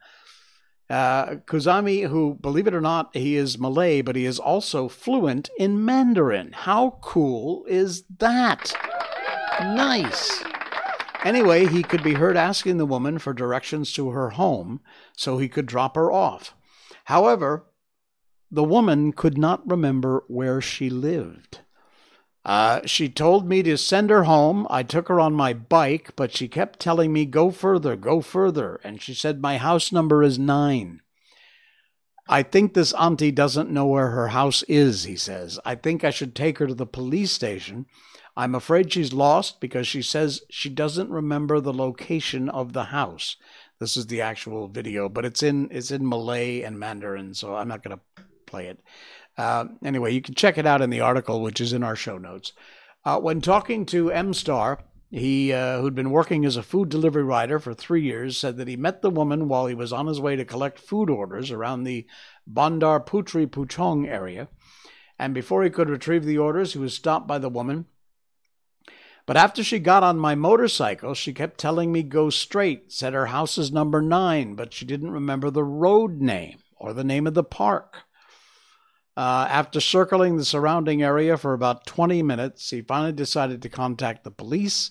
Uh, 0.88 1.36
Kuzami, 1.46 2.08
who, 2.08 2.34
believe 2.40 2.68
it 2.68 2.74
or 2.74 2.80
not, 2.80 3.14
he 3.16 3.34
is 3.34 3.58
Malay, 3.58 4.02
but 4.02 4.14
he 4.14 4.24
is 4.24 4.38
also 4.38 4.88
fluent 4.88 5.50
in 5.58 5.84
Mandarin. 5.84 6.52
How 6.52 6.98
cool 7.02 7.64
is 7.68 8.04
that? 8.18 8.72
Nice. 9.60 10.44
Anyway, 11.24 11.66
he 11.66 11.82
could 11.82 12.04
be 12.04 12.14
heard 12.14 12.36
asking 12.36 12.78
the 12.78 12.86
woman 12.86 13.18
for 13.18 13.32
directions 13.32 13.92
to 13.94 14.10
her 14.10 14.30
home 14.30 14.80
so 15.16 15.38
he 15.38 15.48
could 15.48 15.66
drop 15.66 15.96
her 15.96 16.12
off. 16.12 16.54
However, 17.06 17.66
the 18.48 18.62
woman 18.62 19.12
could 19.12 19.36
not 19.36 19.68
remember 19.68 20.22
where 20.28 20.60
she 20.60 20.88
lived. 20.88 21.62
Uh, 22.46 22.80
she 22.86 23.08
told 23.08 23.48
me 23.48 23.60
to 23.64 23.76
send 23.76 24.08
her 24.08 24.22
home. 24.22 24.68
I 24.70 24.84
took 24.84 25.08
her 25.08 25.18
on 25.18 25.32
my 25.32 25.52
bike, 25.52 26.14
but 26.14 26.32
she 26.32 26.46
kept 26.46 26.78
telling 26.78 27.12
me, 27.12 27.26
go 27.26 27.50
further, 27.50 27.96
go 27.96 28.20
further. 28.20 28.80
And 28.84 29.02
she 29.02 29.14
said, 29.14 29.42
my 29.42 29.58
house 29.58 29.90
number 29.90 30.22
is 30.22 30.38
nine. 30.38 31.00
I 32.28 32.44
think 32.44 32.72
this 32.72 32.92
auntie 32.92 33.32
doesn't 33.32 33.72
know 33.72 33.86
where 33.86 34.10
her 34.10 34.28
house 34.28 34.62
is, 34.68 35.02
he 35.04 35.16
says. 35.16 35.58
I 35.64 35.74
think 35.74 36.04
I 36.04 36.10
should 36.10 36.36
take 36.36 36.58
her 36.58 36.68
to 36.68 36.74
the 36.74 36.86
police 36.86 37.32
station. 37.32 37.86
I'm 38.36 38.54
afraid 38.54 38.92
she's 38.92 39.12
lost 39.12 39.60
because 39.60 39.88
she 39.88 40.02
says 40.02 40.42
she 40.48 40.68
doesn't 40.68 41.10
remember 41.10 41.58
the 41.58 41.72
location 41.72 42.48
of 42.48 42.72
the 42.72 42.84
house. 42.84 43.36
This 43.80 43.96
is 43.96 44.06
the 44.06 44.20
actual 44.20 44.68
video, 44.68 45.08
but 45.08 45.24
it's 45.24 45.42
in 45.42 45.68
it's 45.70 45.90
in 45.90 46.08
Malay 46.08 46.62
and 46.62 46.78
Mandarin, 46.78 47.34
so 47.34 47.56
I'm 47.56 47.68
not 47.68 47.82
going 47.82 47.96
to 47.96 48.24
play 48.46 48.66
it. 48.66 48.78
Uh, 49.36 49.66
anyway, 49.84 50.12
you 50.12 50.22
can 50.22 50.34
check 50.34 50.56
it 50.58 50.66
out 50.66 50.82
in 50.82 50.90
the 50.90 51.00
article, 51.00 51.42
which 51.42 51.60
is 51.60 51.72
in 51.72 51.82
our 51.82 51.96
show 51.96 52.18
notes. 52.18 52.52
Uh, 53.04 53.20
when 53.20 53.40
talking 53.40 53.86
to 53.86 54.06
mStar, 54.06 54.78
he, 55.10 55.52
uh, 55.52 55.80
who'd 55.80 55.94
been 55.94 56.10
working 56.10 56.44
as 56.44 56.56
a 56.56 56.62
food 56.62 56.88
delivery 56.88 57.22
rider 57.22 57.58
for 57.58 57.74
three 57.74 58.02
years, 58.02 58.36
said 58.36 58.56
that 58.56 58.68
he 58.68 58.76
met 58.76 59.02
the 59.02 59.10
woman 59.10 59.48
while 59.48 59.66
he 59.66 59.74
was 59.74 59.92
on 59.92 60.06
his 60.06 60.20
way 60.20 60.36
to 60.36 60.44
collect 60.44 60.78
food 60.78 61.08
orders 61.08 61.50
around 61.50 61.84
the 61.84 62.06
Bandar 62.46 63.00
Puteri 63.00 63.46
Puchong 63.46 64.08
area. 64.08 64.48
And 65.18 65.32
before 65.32 65.62
he 65.62 65.70
could 65.70 65.88
retrieve 65.88 66.24
the 66.24 66.38
orders, 66.38 66.72
he 66.72 66.78
was 66.78 66.94
stopped 66.94 67.26
by 67.26 67.38
the 67.38 67.48
woman. 67.48 67.86
But 69.26 69.36
after 69.36 69.64
she 69.64 69.78
got 69.78 70.02
on 70.02 70.18
my 70.18 70.34
motorcycle, 70.34 71.14
she 71.14 71.32
kept 71.32 71.58
telling 71.58 71.90
me 71.90 72.02
go 72.02 72.30
straight, 72.30 72.92
said 72.92 73.12
her 73.12 73.26
house 73.26 73.58
is 73.58 73.72
number 73.72 74.00
nine, 74.00 74.54
but 74.54 74.72
she 74.72 74.84
didn't 74.84 75.10
remember 75.10 75.50
the 75.50 75.64
road 75.64 76.20
name 76.20 76.58
or 76.76 76.92
the 76.92 77.04
name 77.04 77.26
of 77.26 77.34
the 77.34 77.44
park. 77.44 78.05
Uh, 79.16 79.46
after 79.48 79.80
circling 79.80 80.36
the 80.36 80.44
surrounding 80.44 81.02
area 81.02 81.36
for 81.36 81.54
about 81.54 81.86
20 81.86 82.22
minutes, 82.22 82.70
he 82.70 82.82
finally 82.82 83.12
decided 83.12 83.62
to 83.62 83.68
contact 83.68 84.24
the 84.24 84.30
police. 84.30 84.90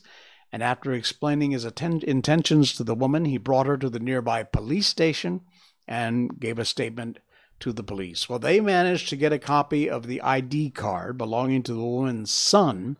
And 0.51 0.63
after 0.63 0.93
explaining 0.93 1.51
his 1.51 1.65
atten- 1.65 2.01
intentions 2.07 2.73
to 2.73 2.83
the 2.83 2.95
woman, 2.95 3.25
he 3.25 3.37
brought 3.37 3.67
her 3.67 3.77
to 3.77 3.89
the 3.89 3.99
nearby 3.99 4.43
police 4.43 4.87
station 4.87 5.41
and 5.87 6.39
gave 6.39 6.57
a 6.57 6.65
statement 6.65 7.19
to 7.59 7.71
the 7.71 7.83
police. 7.83 8.27
Well, 8.27 8.39
they 8.39 8.59
managed 8.59 9.09
to 9.09 9.15
get 9.15 9.33
a 9.33 9.39
copy 9.39 9.89
of 9.89 10.07
the 10.07 10.21
ID 10.21 10.71
card 10.71 11.17
belonging 11.17 11.63
to 11.63 11.73
the 11.73 11.83
woman's 11.83 12.31
son, 12.31 12.97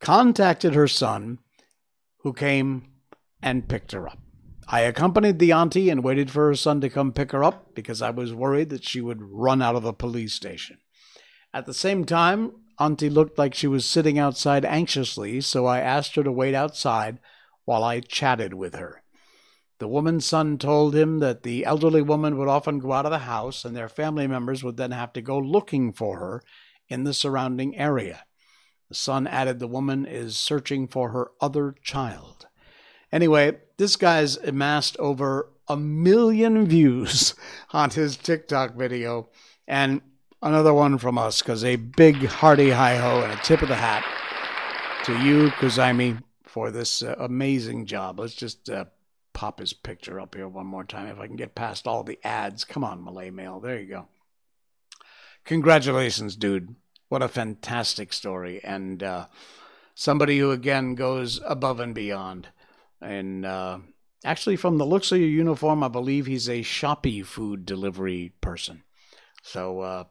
contacted 0.00 0.74
her 0.74 0.88
son, 0.88 1.38
who 2.18 2.32
came 2.32 2.88
and 3.42 3.68
picked 3.68 3.92
her 3.92 4.08
up. 4.08 4.21
I 4.72 4.80
accompanied 4.80 5.38
the 5.38 5.52
auntie 5.52 5.90
and 5.90 6.02
waited 6.02 6.30
for 6.30 6.46
her 6.46 6.54
son 6.54 6.80
to 6.80 6.88
come 6.88 7.12
pick 7.12 7.32
her 7.32 7.44
up 7.44 7.74
because 7.74 8.00
I 8.00 8.08
was 8.08 8.32
worried 8.32 8.70
that 8.70 8.84
she 8.84 9.02
would 9.02 9.20
run 9.20 9.60
out 9.60 9.76
of 9.76 9.82
the 9.82 9.92
police 9.92 10.32
station. 10.32 10.78
At 11.52 11.66
the 11.66 11.74
same 11.74 12.06
time, 12.06 12.52
auntie 12.80 13.10
looked 13.10 13.36
like 13.36 13.52
she 13.52 13.66
was 13.66 13.84
sitting 13.84 14.18
outside 14.18 14.64
anxiously, 14.64 15.42
so 15.42 15.66
I 15.66 15.80
asked 15.80 16.14
her 16.14 16.22
to 16.22 16.32
wait 16.32 16.54
outside 16.54 17.18
while 17.66 17.84
I 17.84 18.00
chatted 18.00 18.54
with 18.54 18.74
her. 18.74 19.02
The 19.78 19.88
woman's 19.88 20.24
son 20.24 20.56
told 20.56 20.94
him 20.94 21.18
that 21.18 21.42
the 21.42 21.66
elderly 21.66 22.00
woman 22.00 22.38
would 22.38 22.48
often 22.48 22.78
go 22.78 22.92
out 22.92 23.04
of 23.04 23.12
the 23.12 23.18
house 23.18 23.66
and 23.66 23.76
their 23.76 23.90
family 23.90 24.26
members 24.26 24.64
would 24.64 24.78
then 24.78 24.92
have 24.92 25.12
to 25.12 25.20
go 25.20 25.38
looking 25.38 25.92
for 25.92 26.18
her 26.18 26.42
in 26.88 27.04
the 27.04 27.12
surrounding 27.12 27.76
area. 27.76 28.24
The 28.88 28.94
son 28.94 29.26
added 29.26 29.58
the 29.58 29.68
woman 29.68 30.06
is 30.06 30.38
searching 30.38 30.88
for 30.88 31.10
her 31.10 31.32
other 31.42 31.74
child. 31.82 32.46
Anyway, 33.12 33.58
this 33.76 33.96
guy's 33.96 34.36
amassed 34.38 34.96
over 34.98 35.50
a 35.68 35.76
million 35.76 36.66
views 36.66 37.34
on 37.72 37.90
his 37.90 38.16
TikTok 38.16 38.74
video. 38.74 39.28
And 39.68 40.00
another 40.40 40.74
one 40.74 40.98
from 40.98 41.18
us, 41.18 41.42
because 41.42 41.64
a 41.64 41.76
big 41.76 42.26
hearty 42.26 42.70
hi 42.70 42.96
ho 42.96 43.22
and 43.22 43.32
a 43.32 43.42
tip 43.42 43.62
of 43.62 43.68
the 43.68 43.76
hat 43.76 44.04
to 45.04 45.18
you, 45.22 45.50
Kuzaimi, 45.50 46.22
for 46.44 46.70
this 46.70 47.02
uh, 47.02 47.14
amazing 47.18 47.86
job. 47.86 48.18
Let's 48.18 48.34
just 48.34 48.70
uh, 48.70 48.86
pop 49.32 49.58
his 49.58 49.72
picture 49.72 50.20
up 50.20 50.34
here 50.34 50.48
one 50.48 50.66
more 50.66 50.84
time 50.84 51.06
if 51.08 51.18
I 51.18 51.26
can 51.26 51.36
get 51.36 51.54
past 51.54 51.86
all 51.86 52.04
the 52.04 52.18
ads. 52.24 52.64
Come 52.64 52.84
on, 52.84 53.04
Malay 53.04 53.30
Mail. 53.30 53.60
There 53.60 53.78
you 53.78 53.86
go. 53.86 54.08
Congratulations, 55.44 56.36
dude. 56.36 56.76
What 57.08 57.22
a 57.22 57.28
fantastic 57.28 58.12
story. 58.12 58.62
And 58.62 59.02
uh, 59.02 59.26
somebody 59.94 60.38
who, 60.38 60.50
again, 60.50 60.94
goes 60.94 61.40
above 61.44 61.80
and 61.80 61.94
beyond. 61.94 62.48
And 63.02 63.44
uh, 63.44 63.78
actually, 64.24 64.56
from 64.56 64.78
the 64.78 64.86
looks 64.86 65.10
of 65.12 65.18
your 65.18 65.28
uniform, 65.28 65.82
I 65.82 65.88
believe 65.88 66.26
he's 66.26 66.48
a 66.48 66.60
Shopee 66.60 67.26
food 67.26 67.66
delivery 67.66 68.32
person. 68.40 68.84
So 69.42 69.80
uh, 69.80 70.04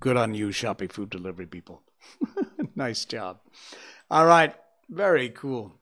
good 0.00 0.16
on 0.16 0.34
you, 0.34 0.48
Shopee 0.48 0.90
food 0.90 1.10
delivery 1.10 1.46
people. 1.46 1.82
nice 2.74 3.04
job. 3.04 3.40
All 4.10 4.26
right. 4.26 4.54
Very 4.88 5.28
cool. 5.28 5.72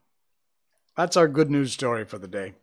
That's 0.96 1.16
our 1.16 1.28
good 1.28 1.50
news 1.50 1.72
story 1.72 2.04
for 2.04 2.18
the 2.18 2.28
day. 2.28 2.54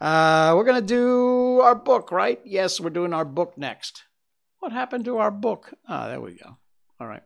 Uh, 0.00 0.52
we're 0.54 0.64
going 0.64 0.80
to 0.80 0.86
do 0.86 1.60
our 1.60 1.74
book, 1.74 2.12
right? 2.12 2.40
Yes, 2.44 2.80
we're 2.80 2.90
doing 2.90 3.14
our 3.14 3.24
book 3.24 3.56
next. 3.56 4.04
What 4.60 4.72
happened 4.72 5.04
to 5.06 5.18
our 5.18 5.30
book? 5.30 5.72
Ah, 5.88 6.08
there 6.08 6.20
we 6.20 6.34
go. 6.34 6.58
All 6.98 7.06
right. 7.06 7.22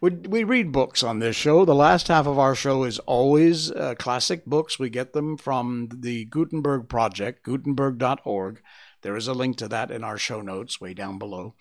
We, 0.00 0.10
we 0.10 0.44
read 0.44 0.70
books 0.70 1.02
on 1.02 1.18
this 1.18 1.34
show. 1.34 1.64
The 1.64 1.74
last 1.74 2.06
half 2.06 2.26
of 2.26 2.38
our 2.38 2.54
show 2.54 2.84
is 2.84 3.00
always 3.00 3.70
uh, 3.70 3.96
classic 3.98 4.44
books. 4.46 4.78
We 4.78 4.90
get 4.90 5.12
them 5.12 5.36
from 5.36 5.88
the 5.92 6.24
Gutenberg 6.26 6.88
Project, 6.88 7.44
gutenberg.org. 7.44 8.62
There 9.02 9.16
is 9.16 9.26
a 9.26 9.34
link 9.34 9.56
to 9.56 9.68
that 9.68 9.90
in 9.90 10.04
our 10.04 10.18
show 10.18 10.40
notes 10.40 10.80
way 10.80 10.94
down 10.94 11.18
below. 11.18 11.54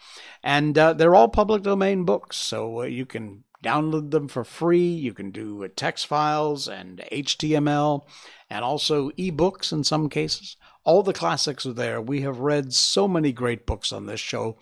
And 0.43 0.77
uh, 0.77 0.93
they're 0.93 1.15
all 1.15 1.29
public 1.29 1.63
domain 1.63 2.03
books, 2.03 2.37
so 2.37 2.81
uh, 2.81 2.85
you 2.85 3.07
can 3.07 3.43
download 3.63 4.11
them 4.11 4.27
for 4.27 4.43
free. 4.43 4.87
You 4.87 5.13
can 5.13 5.31
do 5.31 5.63
uh, 5.63 5.67
text 5.75 6.05
files 6.05 6.67
and 6.67 7.03
HTML 7.11 8.03
and 8.49 8.63
also 8.63 9.09
ebooks 9.11 9.71
in 9.71 9.83
some 9.83 10.09
cases. 10.09 10.57
All 10.83 11.03
the 11.03 11.13
classics 11.13 11.65
are 11.65 11.73
there. 11.73 11.99
We 12.01 12.21
have 12.21 12.39
read 12.39 12.71
so 12.73 13.07
many 13.07 13.31
great 13.31 13.65
books 13.65 13.91
on 13.91 14.05
this 14.05 14.21
show 14.21 14.57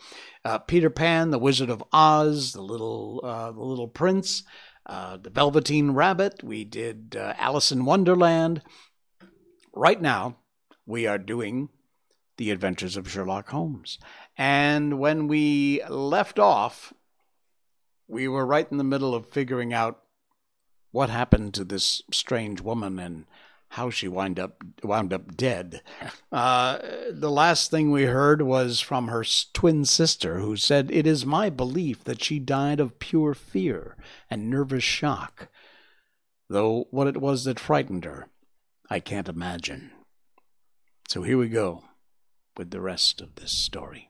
uh, 0.46 0.60
Peter 0.60 0.92
Pan, 0.92 1.32
The 1.32 1.40
Wizard 1.40 1.72
of 1.72 1.84
Oz, 1.92 2.54
The 2.54 2.62
Little, 2.62 3.20
uh, 3.24 3.52
the 3.52 3.64
Little 3.64 3.88
Prince, 3.88 4.44
uh, 4.86 5.18
The 5.18 5.32
Velveteen 5.32 5.92
Rabbit. 5.92 6.44
We 6.44 6.64
did 6.64 7.18
uh, 7.20 7.34
Alice 7.38 7.72
in 7.72 7.84
Wonderland. 7.84 8.62
Right 9.74 10.00
now, 10.00 10.38
we 10.86 11.08
are 11.08 11.18
doing 11.18 11.70
The 12.38 12.52
Adventures 12.52 12.96
of 12.96 13.10
Sherlock 13.10 13.50
Holmes. 13.50 13.98
And 14.38 15.00
when 15.00 15.28
we 15.28 15.84
left 15.90 16.38
off, 16.38 16.94
we 18.08 18.28
were 18.28 18.46
right 18.46 18.68
in 18.70 18.78
the 18.78 18.84
middle 18.84 19.16
of 19.16 19.28
figuring 19.28 19.74
out 19.74 20.04
what 20.92 21.10
happened 21.10 21.56
to 21.56 21.64
this 21.64 22.04
strange 22.12 22.62
woman 22.62 23.00
and 23.00 23.26
how 23.76 23.90
she 23.90 24.08
wind 24.08 24.40
up 24.40 24.64
wound 24.84 25.12
up 25.12 25.36
dead. 25.36 25.82
Uh, 26.32 26.80
the 27.12 27.32
last 27.32 27.70
thing 27.70 27.92
we 27.92 28.04
heard 28.04 28.42
was 28.42 28.80
from 28.80 29.08
her 29.08 29.24
twin 29.54 29.86
sister, 29.86 30.40
who 30.40 30.56
said, 30.56 30.90
"It 30.92 31.06
is 31.06 31.26
my 31.26 31.50
belief 31.50 32.04
that 32.06 32.24
she 32.24 32.40
died 32.40 32.80
of 32.80 33.00
pure 33.00 33.34
fear 33.34 33.98
and 34.30 34.50
nervous 34.50 34.84
shock. 34.84 35.50
Though 36.50 36.88
what 36.92 37.08
it 37.08 37.18
was 37.18 37.44
that 37.44 37.60
frightened 37.60 38.06
her, 38.06 38.28
I 38.90 39.00
can't 39.00 39.30
imagine." 39.30 39.92
So 41.08 41.24
here 41.24 41.38
we 41.38 41.50
go 41.50 41.84
with 42.58 42.72
the 42.72 42.82
rest 42.82 43.22
of 43.22 43.36
this 43.36 43.52
story. 43.52 44.10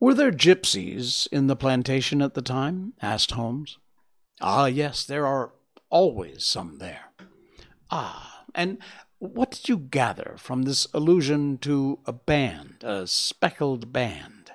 Were 0.00 0.14
there 0.14 0.32
gypsies 0.32 1.28
in 1.28 1.46
the 1.46 1.56
plantation 1.56 2.22
at 2.22 2.34
the 2.34 2.42
time? 2.42 2.94
asked 3.00 3.32
Holmes. 3.32 3.78
Ah, 4.40 4.66
yes, 4.66 5.04
there 5.04 5.26
are 5.26 5.52
always 5.90 6.42
some 6.42 6.78
there. 6.78 7.11
Ah, 7.94 8.44
and 8.54 8.78
what 9.18 9.50
did 9.50 9.68
you 9.68 9.76
gather 9.76 10.36
from 10.38 10.62
this 10.62 10.86
allusion 10.94 11.58
to 11.58 11.98
a 12.06 12.12
band, 12.14 12.82
a 12.82 13.06
speckled 13.06 13.92
band? 13.92 14.50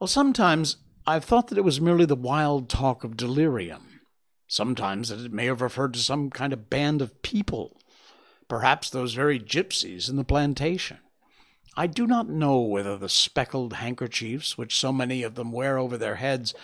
Well, 0.00 0.08
sometimes 0.08 0.78
I've 1.06 1.26
thought 1.26 1.48
that 1.48 1.58
it 1.58 1.64
was 1.64 1.82
merely 1.82 2.06
the 2.06 2.16
wild 2.16 2.70
talk 2.70 3.04
of 3.04 3.18
delirium. 3.18 4.00
Sometimes 4.46 5.10
that 5.10 5.22
it 5.22 5.34
may 5.34 5.44
have 5.44 5.60
referred 5.60 5.92
to 5.92 6.00
some 6.00 6.30
kind 6.30 6.54
of 6.54 6.70
band 6.70 7.02
of 7.02 7.20
people, 7.20 7.78
perhaps 8.48 8.88
those 8.88 9.12
very 9.12 9.38
gypsies 9.38 10.08
in 10.08 10.16
the 10.16 10.24
plantation. 10.24 11.00
I 11.76 11.88
do 11.88 12.06
not 12.06 12.30
know 12.30 12.58
whether 12.58 12.96
the 12.96 13.10
speckled 13.10 13.74
handkerchiefs 13.74 14.56
which 14.56 14.78
so 14.78 14.94
many 14.94 15.22
of 15.22 15.34
them 15.34 15.52
wear 15.52 15.76
over 15.76 15.98
their 15.98 16.16
heads 16.16 16.54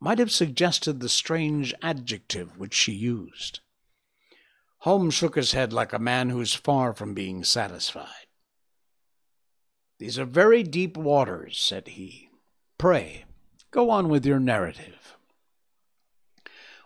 might 0.00 0.18
have 0.18 0.32
suggested 0.32 1.00
the 1.00 1.10
strange 1.10 1.74
adjective 1.82 2.56
which 2.56 2.72
she 2.72 2.92
used. 2.92 3.60
Holmes 4.86 5.14
shook 5.14 5.34
his 5.34 5.50
head 5.50 5.72
like 5.72 5.92
a 5.92 5.98
man 5.98 6.30
who 6.30 6.40
is 6.40 6.54
far 6.54 6.92
from 6.92 7.12
being 7.12 7.42
satisfied. 7.42 8.28
These 9.98 10.16
are 10.16 10.24
very 10.24 10.62
deep 10.62 10.96
waters, 10.96 11.58
said 11.58 11.88
he. 11.88 12.28
Pray, 12.78 13.24
go 13.72 13.90
on 13.90 14.08
with 14.08 14.24
your 14.24 14.38
narrative. 14.38 15.16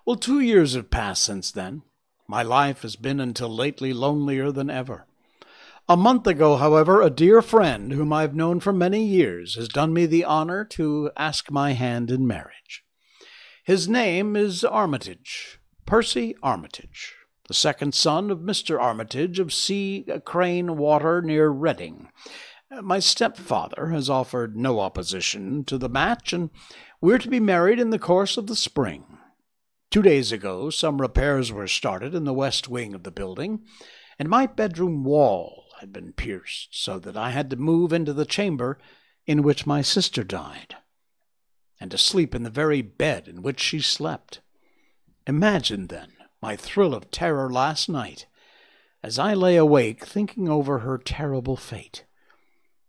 Well, 0.07 0.17
two 0.17 0.41
years 0.41 0.73
have 0.73 0.89
passed 0.89 1.23
since 1.23 1.51
then. 1.51 1.83
My 2.27 2.43
life 2.43 2.81
has 2.81 2.97
been 2.97 3.21
until 3.21 3.55
lately 3.55 3.93
lonelier 3.93 4.51
than 4.51 4.71
ever. 4.71 5.05
A 5.87 5.95
month 5.95 6.27
ago, 6.27 6.57
however, 6.57 7.03
a 7.03 7.11
dear 7.11 7.43
friend 7.43 7.93
whom 7.93 8.15
I've 8.15 8.35
known 8.35 8.61
for 8.61 8.73
many 8.73 9.05
years 9.05 9.57
has 9.57 9.69
done 9.69 9.93
me 9.93 10.07
the 10.07 10.25
honor 10.25 10.65
to 10.71 11.11
ask 11.19 11.51
my 11.51 11.73
hand 11.73 12.11
in 12.11 12.27
marriage. 12.27 12.83
His 13.63 13.91
name 13.91 14.37
is 14.37 14.65
Armitage, 14.65 15.61
Percy 15.85 16.35
Armitage 16.43 17.17
the 17.51 17.55
second 17.55 17.93
son 17.97 18.31
of 18.31 18.39
Mr. 18.39 18.81
Armitage 18.81 19.41
of 19.41 19.53
Sea 19.53 20.05
uh, 20.09 20.21
Crane 20.21 20.77
Water 20.77 21.21
near 21.21 21.49
Reading. 21.49 22.09
Uh, 22.71 22.81
my 22.81 23.01
stepfather 23.01 23.89
has 23.89 24.09
offered 24.09 24.57
no 24.57 24.79
opposition 24.79 25.65
to 25.65 25.77
the 25.77 25.89
match, 25.89 26.33
and 26.33 26.51
we're 27.01 27.19
to 27.19 27.29
be 27.29 27.41
married 27.41 27.81
in 27.81 27.91
the 27.91 27.99
course 27.99 28.37
of 28.37 28.47
the 28.47 28.55
spring. 28.55 29.19
Two 29.91 30.01
days 30.01 30.31
ago, 30.31 30.71
some 30.71 31.01
repairs 31.01 31.51
were 31.51 31.67
started 31.67 32.15
in 32.15 32.23
the 32.23 32.33
west 32.33 32.69
wing 32.69 32.95
of 32.95 33.03
the 33.03 33.11
building, 33.11 33.65
and 34.17 34.29
my 34.29 34.47
bedroom 34.47 35.03
wall 35.03 35.65
had 35.81 35.93
been 35.93 36.13
pierced 36.13 36.69
so 36.81 37.01
that 37.01 37.17
I 37.17 37.31
had 37.31 37.51
to 37.51 37.57
move 37.57 37.93
into 37.93 38.13
the 38.13 38.25
chamber 38.25 38.79
in 39.27 39.43
which 39.43 39.67
my 39.67 39.83
sister 39.83 40.23
died, 40.23 40.77
and 41.81 41.91
to 41.91 41.99
sleep 41.99 42.33
in 42.33 42.45
the 42.45 42.49
very 42.49 42.81
bed 42.81 43.27
in 43.27 43.43
which 43.43 43.59
she 43.59 43.81
slept. 43.81 44.41
Imagine, 45.27 45.89
then, 45.89 46.13
my 46.41 46.57
thrill 46.57 46.95
of 46.95 47.11
terror 47.11 47.51
last 47.51 47.89
night 47.89 48.27
as 49.03 49.19
I 49.19 49.35
lay 49.35 49.57
awake 49.57 50.05
thinking 50.05 50.49
over 50.49 50.81
her 50.81 50.99
terrible 50.99 51.57
fate. 51.57 52.05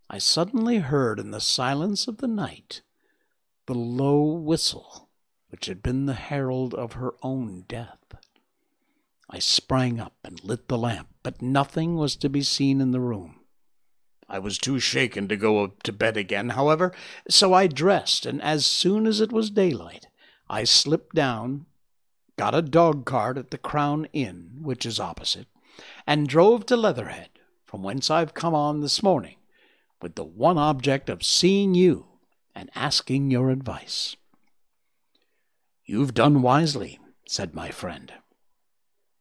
I 0.10 0.18
suddenly 0.18 0.80
heard 0.80 1.20
in 1.20 1.32
the 1.32 1.40
silence 1.40 2.08
of 2.08 2.18
the 2.18 2.28
night 2.28 2.82
the 3.66 3.74
low 3.74 4.24
whistle 4.24 5.10
which 5.50 5.66
had 5.66 5.84
been 5.84 6.06
the 6.06 6.14
herald 6.14 6.74
of 6.74 6.94
her 6.94 7.14
own 7.22 7.66
death. 7.68 8.00
I 9.30 9.40
sprang 9.40 10.00
up 10.00 10.16
and 10.24 10.44
lit 10.44 10.68
the 10.68 10.78
lamp, 10.78 11.10
but 11.24 11.42
nothing 11.42 11.96
was 11.96 12.16
to 12.18 12.30
be 12.30 12.42
seen 12.42 12.82
in 12.82 12.92
the 12.92 13.00
room. 13.00 13.42
I 14.30 14.40
was 14.40 14.58
too 14.58 14.80
shaken 14.80 15.28
to 15.28 15.36
go 15.36 15.64
up 15.64 15.84
to 15.84 15.94
bed 15.94 16.16
again, 16.16 16.50
however, 16.50 16.94
so 17.30 17.54
I 17.54 17.68
dressed, 17.68 18.26
and 18.26 18.42
as 18.42 18.66
soon 18.66 19.06
as 19.06 19.20
it 19.20 19.34
was 19.34 19.50
daylight, 19.50 20.08
I 20.50 20.64
slipped 20.64 21.16
down, 21.16 21.66
got 22.42 22.56
a 22.56 22.62
dog 22.64 23.06
cart 23.06 23.38
at 23.38 23.52
the 23.52 23.58
Crown 23.60 24.08
Inn, 24.14 24.50
which 24.64 24.84
is 24.84 25.00
opposite, 25.00 25.46
and 26.08 26.28
drove 26.28 26.66
to 26.66 26.76
Leatherhead, 26.76 27.30
from 27.64 27.84
whence 27.84 28.10
I've 28.10 28.34
come 28.34 28.56
on 28.56 28.82
this 28.82 29.04
morning, 29.04 29.36
with 30.02 30.16
the 30.16 30.24
one 30.24 30.58
object 30.58 31.08
of 31.08 31.22
seeing 31.22 31.76
you 31.76 32.08
and 32.56 32.72
asking 32.74 33.30
your 33.30 33.52
advice. 33.52 34.16
You've 35.86 36.16
done 36.16 36.42
wisely, 36.42 36.98
said 37.28 37.54
my 37.54 37.70
friend. 37.70 38.12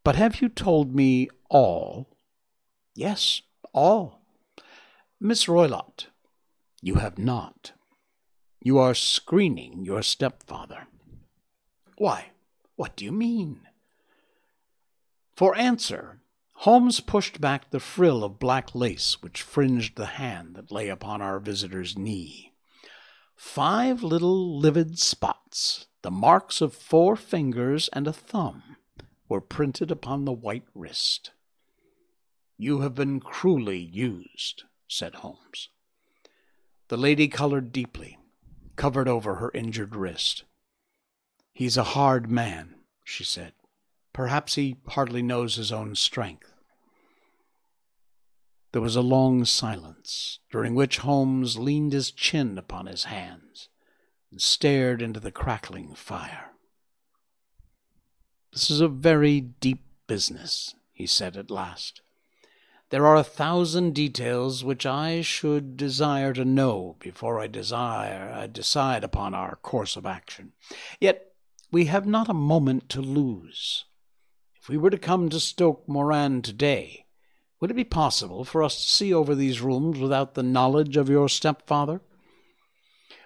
But 0.03 0.17
have 0.17 0.41
you 0.41 0.49
told 0.49 0.95
me 0.95 1.29
all? 1.51 2.17
Yes, 2.95 3.43
all. 3.75 4.23
Miss 5.21 5.45
Roylott, 5.45 6.07
you 6.81 6.95
have 6.95 7.19
not. 7.19 7.73
You 8.63 8.79
are 8.79 8.95
screening 8.95 9.85
your 9.85 10.01
stepfather. 10.01 10.87
Why, 11.99 12.31
what 12.81 12.97
do 12.97 13.05
you 13.05 13.13
mean? 13.13 13.61
For 15.37 15.55
answer, 15.55 16.23
Holmes 16.65 17.01
pushed 17.01 17.39
back 17.39 17.69
the 17.69 17.79
frill 17.79 18.25
of 18.25 18.39
black 18.39 18.75
lace 18.75 19.21
which 19.21 19.43
fringed 19.43 19.97
the 19.97 20.17
hand 20.17 20.55
that 20.55 20.73
lay 20.73 20.89
upon 20.89 21.21
our 21.21 21.39
visitor's 21.41 21.99
knee. 21.99 22.55
Five 23.37 24.03
little 24.03 24.59
livid 24.59 24.99
spots, 24.99 25.89
the 26.01 26.11
marks 26.11 26.63
of 26.63 26.73
four 26.73 27.17
fingers 27.17 27.91
and 27.93 28.07
a 28.07 28.15
thumb, 28.15 28.63
were 29.29 29.43
printed 29.43 29.91
upon 29.91 30.25
the 30.25 30.33
white 30.33 30.65
wrist. 30.75 31.33
You 32.57 32.81
have 32.81 32.95
been 32.95 33.21
cruelly 33.21 33.79
used, 33.79 34.65
said 34.89 35.17
Holmes. 35.17 35.69
The 36.89 36.97
lady 36.97 37.29
colored 37.29 37.73
deeply, 37.73 38.17
covered 38.77 39.07
over 39.07 39.35
her 39.35 39.51
injured 39.53 39.95
wrist. 39.95 40.45
He's 41.61 41.77
a 41.77 41.93
hard 41.93 42.31
man, 42.31 42.77
she 43.05 43.23
said. 43.23 43.53
Perhaps 44.15 44.55
he 44.55 44.79
hardly 44.89 45.21
knows 45.21 45.57
his 45.57 45.71
own 45.71 45.95
strength. 45.95 46.55
There 48.73 48.81
was 48.81 48.97
a 48.97 49.03
long 49.03 49.45
silence, 49.45 50.39
during 50.51 50.75
which 50.75 51.01
Holmes 51.01 51.59
leaned 51.59 51.93
his 51.93 52.13
chin 52.13 52.57
upon 52.57 52.87
his 52.87 53.05
hands 53.05 53.69
and 54.31 54.41
stared 54.41 55.03
into 55.03 55.21
the 55.21 55.31
crackling 55.31 55.95
fire. 55.95 56.53
This 58.55 58.71
is 58.71 58.81
a 58.81 58.89
very 58.89 59.43
deep 59.43 59.85
business, 60.07 60.75
he 60.95 61.07
said 61.07 61.37
at 61.37 61.51
last. 61.51 62.01
There 62.89 63.07
are 63.07 63.17
a 63.17 63.23
thousand 63.23 63.95
details 63.95 64.65
which 64.65 64.87
I 64.87 65.21
should 65.21 65.77
desire 65.77 66.33
to 66.33 66.45
know 66.47 66.97
before 67.01 67.39
I 67.39 67.49
desire 67.49 68.33
I 68.35 68.47
decide 68.47 69.05
upon 69.05 69.35
our 69.35 69.57
course 69.57 69.95
of 69.97 70.07
action. 70.07 70.53
Yet 70.99 71.30
we 71.71 71.87
have 71.87 72.07
not 72.07 72.29
a 72.29 72.35
moment 72.35 72.89
to 72.89 73.01
lose. 73.01 73.85
If 74.61 74.69
we 74.69 74.77
were 74.77 74.91
to 74.91 74.99
come 74.99 75.29
to 75.29 75.39
Stoke 75.39 75.89
Moran 75.89 76.43
today, 76.43 77.07
would 77.61 77.71
it 77.71 77.75
be 77.75 77.85
possible 77.85 78.45
for 78.45 78.63
us 78.63 78.77
to 78.77 78.91
see 78.91 79.15
over 79.15 79.35
these 79.35 79.61
rooms 79.61 79.99
without 79.99 80.35
the 80.35 80.43
knowledge 80.43 80.97
of 80.97 81.09
your 81.09 81.29
stepfather? 81.29 82.01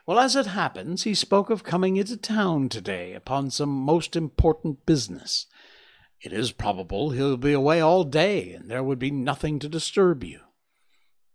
Well, 0.06 0.18
as 0.18 0.36
it 0.36 0.46
happens, 0.46 1.04
he 1.04 1.14
spoke 1.14 1.48
of 1.48 1.64
coming 1.64 1.96
into 1.96 2.16
town 2.16 2.68
today 2.68 3.14
upon 3.14 3.50
some 3.50 3.70
most 3.70 4.14
important 4.14 4.84
business. 4.84 5.46
It 6.20 6.32
is 6.32 6.52
probable 6.52 7.10
he'll 7.10 7.38
be 7.38 7.52
away 7.52 7.80
all 7.80 8.04
day, 8.04 8.52
and 8.52 8.70
there 8.70 8.82
would 8.82 8.98
be 8.98 9.10
nothing 9.10 9.58
to 9.60 9.68
disturb 9.68 10.22
you. 10.22 10.40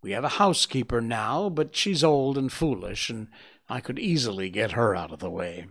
We 0.01 0.11
have 0.11 0.23
a 0.23 0.29
housekeeper 0.29 1.01
now, 1.01 1.49
but 1.49 1.75
she's 1.75 2.03
old 2.03 2.37
and 2.37 2.51
foolish, 2.51 3.09
and 3.09 3.27
I 3.67 3.81
could 3.81 3.97
easily 3.97 4.49
get 4.49 4.73
her 4.73 4.95
out 4.95 5.11
of 5.11 5.19
the 5.19 5.31
way. 5.31 5.65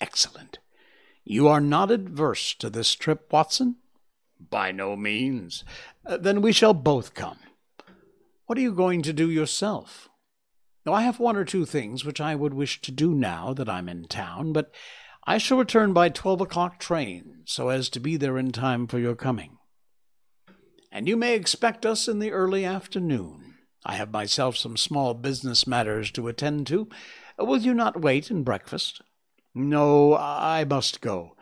Excellent. 0.00 0.58
You 1.24 1.48
are 1.48 1.60
not 1.60 1.90
adverse 1.90 2.54
to 2.54 2.70
this 2.70 2.94
trip, 2.94 3.32
Watson? 3.32 3.76
By 4.38 4.70
no 4.70 4.96
means. 4.96 5.64
Uh, 6.04 6.18
then 6.18 6.40
we 6.42 6.52
shall 6.52 6.74
both 6.74 7.14
come. 7.14 7.38
What 8.46 8.58
are 8.58 8.62
you 8.62 8.72
going 8.72 9.02
to 9.02 9.12
do 9.12 9.30
yourself? 9.30 10.08
Now, 10.84 10.92
I 10.92 11.02
have 11.02 11.18
one 11.18 11.36
or 11.36 11.44
two 11.44 11.64
things 11.64 12.04
which 12.04 12.20
I 12.20 12.36
would 12.36 12.54
wish 12.54 12.80
to 12.82 12.92
do 12.92 13.12
now 13.12 13.52
that 13.54 13.68
I'm 13.68 13.88
in 13.88 14.04
town, 14.04 14.52
but 14.52 14.72
I 15.26 15.38
shall 15.38 15.58
return 15.58 15.92
by 15.92 16.10
twelve 16.10 16.40
o'clock 16.40 16.78
train, 16.78 17.42
so 17.44 17.70
as 17.70 17.88
to 17.88 17.98
be 17.98 18.16
there 18.16 18.38
in 18.38 18.52
time 18.52 18.86
for 18.86 19.00
your 19.00 19.16
coming. 19.16 19.58
And 20.92 21.08
you 21.08 21.16
may 21.16 21.34
expect 21.34 21.84
us 21.84 22.06
in 22.06 22.20
the 22.20 22.30
early 22.30 22.64
afternoon. 22.64 23.54
I 23.84 23.96
have 23.96 24.12
myself 24.12 24.56
some 24.56 24.76
small 24.76 25.14
business 25.14 25.66
matters 25.66 26.12
to 26.12 26.28
attend 26.28 26.68
to. 26.68 26.88
Will 27.36 27.58
you 27.58 27.74
not 27.74 28.00
wait 28.00 28.30
and 28.30 28.44
breakfast? 28.44 29.02
No, 29.58 30.14
I 30.14 30.64
must 30.64 31.00
go. 31.00 31.34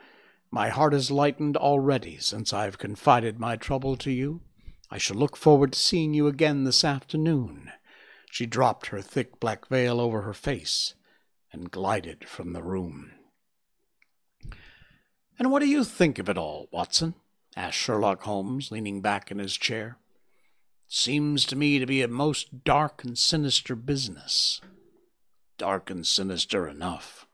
My 0.49 0.69
heart 0.69 0.93
is 0.93 1.11
lightened 1.11 1.57
already 1.57 2.17
since 2.17 2.53
I've 2.53 2.77
confided 2.77 3.41
my 3.41 3.57
trouble 3.57 3.97
to 3.97 4.09
you. 4.09 4.39
I 4.89 4.97
shall 4.97 5.17
look 5.17 5.35
forward 5.35 5.73
to 5.73 5.79
seeing 5.79 6.13
you 6.13 6.27
again 6.27 6.63
this 6.63 6.85
afternoon. 6.85 7.73
She 8.31 8.45
dropped 8.45 8.87
her 8.87 9.01
thick 9.01 9.37
black 9.41 9.67
veil 9.67 9.99
over 9.99 10.21
her 10.21 10.33
face 10.33 10.93
and 11.51 11.69
glided 11.69 12.23
from 12.29 12.53
the 12.53 12.63
room. 12.63 13.11
And 15.37 15.51
what 15.51 15.59
do 15.59 15.67
you 15.67 15.83
think 15.83 16.17
of 16.17 16.29
it 16.29 16.37
all, 16.37 16.69
Watson? 16.71 17.15
asked 17.57 17.75
Sherlock 17.75 18.21
Holmes, 18.21 18.71
leaning 18.71 19.01
back 19.01 19.29
in 19.29 19.39
his 19.39 19.57
chair. 19.57 19.97
Seems 20.87 21.43
to 21.47 21.57
me 21.57 21.79
to 21.79 21.85
be 21.85 22.01
a 22.01 22.07
most 22.07 22.63
dark 22.63 23.03
and 23.03 23.17
sinister 23.17 23.75
business. 23.75 24.61
Dark 25.57 25.89
and 25.89 26.07
sinister 26.07 26.65
enough. 26.65 27.24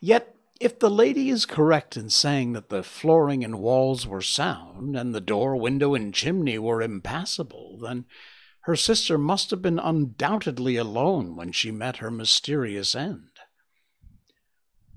Yet 0.00 0.34
if 0.60 0.78
the 0.78 0.90
lady 0.90 1.30
is 1.30 1.46
correct 1.46 1.96
in 1.96 2.08
saying 2.08 2.52
that 2.52 2.68
the 2.68 2.82
flooring 2.82 3.42
and 3.44 3.58
walls 3.58 4.06
were 4.06 4.22
sound, 4.22 4.96
and 4.96 5.14
the 5.14 5.20
door, 5.20 5.56
window, 5.56 5.94
and 5.94 6.14
chimney 6.14 6.58
were 6.58 6.80
impassable, 6.80 7.78
then 7.82 8.04
her 8.62 8.76
sister 8.76 9.18
must 9.18 9.50
have 9.50 9.60
been 9.60 9.78
undoubtedly 9.78 10.76
alone 10.76 11.36
when 11.36 11.52
she 11.52 11.70
met 11.70 11.96
her 11.96 12.10
mysterious 12.10 12.94
end. 12.94 13.28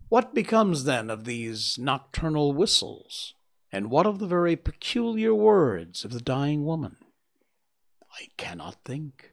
What 0.10 0.34
becomes 0.34 0.86
then 0.86 1.10
of 1.10 1.26
these 1.26 1.78
nocturnal 1.78 2.54
whistles, 2.54 3.34
and 3.72 3.92
what 3.92 4.06
of 4.06 4.20
the 4.20 4.28
very 4.28 4.56
peculiar 4.56 5.34
words 5.34 6.06
of 6.06 6.14
the 6.14 6.22
dying 6.22 6.64
woman? 6.64 6.96
I 8.14 8.28
cannot 8.38 8.86
think. 8.86 9.32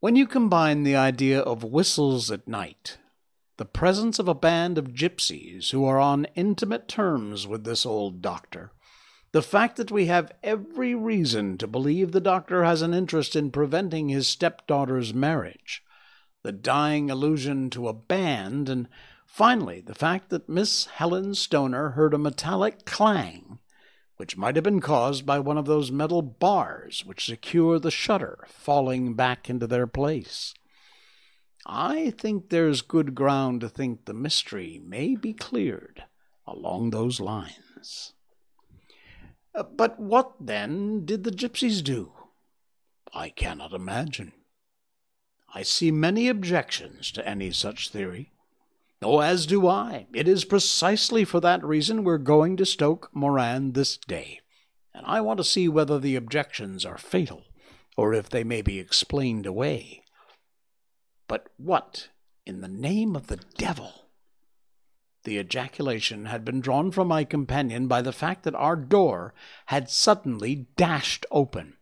When 0.00 0.14
you 0.14 0.26
combine 0.26 0.82
the 0.82 0.96
idea 0.96 1.40
of 1.40 1.64
whistles 1.64 2.30
at 2.30 2.46
night 2.46 2.98
the 3.60 3.66
presence 3.66 4.18
of 4.18 4.26
a 4.26 4.34
band 4.34 4.78
of 4.78 4.94
gypsies 4.94 5.68
who 5.70 5.84
are 5.84 6.00
on 6.00 6.24
intimate 6.34 6.88
terms 6.88 7.46
with 7.46 7.62
this 7.62 7.84
old 7.84 8.22
doctor, 8.22 8.72
the 9.32 9.42
fact 9.42 9.76
that 9.76 9.90
we 9.90 10.06
have 10.06 10.32
every 10.42 10.94
reason 10.94 11.58
to 11.58 11.66
believe 11.66 12.12
the 12.12 12.22
doctor 12.22 12.64
has 12.64 12.80
an 12.80 12.94
interest 12.94 13.36
in 13.36 13.50
preventing 13.50 14.08
his 14.08 14.26
stepdaughter's 14.26 15.12
marriage, 15.12 15.84
the 16.42 16.52
dying 16.52 17.10
allusion 17.10 17.68
to 17.68 17.86
a 17.86 17.92
band, 17.92 18.70
and 18.70 18.88
finally 19.26 19.82
the 19.82 19.94
fact 19.94 20.30
that 20.30 20.48
Miss 20.48 20.86
Helen 20.86 21.34
Stoner 21.34 21.90
heard 21.90 22.14
a 22.14 22.18
metallic 22.18 22.86
clang, 22.86 23.58
which 24.16 24.38
might 24.38 24.56
have 24.56 24.64
been 24.64 24.80
caused 24.80 25.26
by 25.26 25.38
one 25.38 25.58
of 25.58 25.66
those 25.66 25.92
metal 25.92 26.22
bars 26.22 27.04
which 27.04 27.26
secure 27.26 27.78
the 27.78 27.90
shutter 27.90 28.38
falling 28.48 29.12
back 29.12 29.50
into 29.50 29.66
their 29.66 29.86
place. 29.86 30.54
I 31.66 32.10
think 32.10 32.48
there's 32.48 32.82
good 32.82 33.14
ground 33.14 33.60
to 33.60 33.68
think 33.68 34.04
the 34.04 34.14
mystery 34.14 34.80
may 34.84 35.14
be 35.14 35.32
cleared 35.32 36.04
along 36.46 36.90
those 36.90 37.20
lines. 37.20 38.14
Uh, 39.54 39.64
but 39.64 39.98
what, 39.98 40.34
then, 40.40 41.04
did 41.04 41.24
the 41.24 41.30
gypsies 41.30 41.82
do? 41.82 42.12
I 43.12 43.28
cannot 43.28 43.72
imagine. 43.72 44.32
I 45.52 45.62
see 45.62 45.90
many 45.90 46.28
objections 46.28 47.10
to 47.12 47.28
any 47.28 47.50
such 47.50 47.90
theory. 47.90 48.32
Oh, 49.02 49.20
as 49.20 49.46
do 49.46 49.66
I. 49.66 50.06
It 50.12 50.28
is 50.28 50.44
precisely 50.44 51.24
for 51.24 51.40
that 51.40 51.64
reason 51.64 52.04
we're 52.04 52.18
going 52.18 52.56
to 52.58 52.66
Stoke 52.66 53.10
Moran 53.12 53.72
this 53.72 53.96
day, 53.96 54.40
and 54.94 55.04
I 55.06 55.20
want 55.22 55.38
to 55.38 55.44
see 55.44 55.68
whether 55.68 55.98
the 55.98 56.16
objections 56.16 56.84
are 56.84 56.98
fatal, 56.98 57.44
or 57.96 58.14
if 58.14 58.28
they 58.28 58.44
may 58.44 58.62
be 58.62 58.78
explained 58.78 59.46
away. 59.46 59.99
But 61.30 61.46
what 61.58 62.08
in 62.44 62.60
the 62.60 62.66
name 62.66 63.14
of 63.14 63.28
the 63.28 63.36
devil? 63.56 64.06
The 65.22 65.38
ejaculation 65.38 66.24
had 66.24 66.44
been 66.44 66.60
drawn 66.60 66.90
from 66.90 67.06
my 67.06 67.22
companion 67.22 67.86
by 67.86 68.02
the 68.02 68.10
fact 68.10 68.42
that 68.42 68.54
our 68.56 68.74
door 68.74 69.32
had 69.66 69.88
suddenly 69.88 70.66
dashed 70.74 71.24
open, 71.30 71.76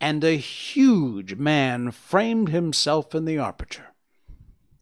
and 0.00 0.24
a 0.24 0.36
huge 0.36 1.36
man 1.36 1.92
framed 1.92 2.48
himself 2.48 3.14
in 3.14 3.26
the 3.26 3.38
aperture. 3.38 3.94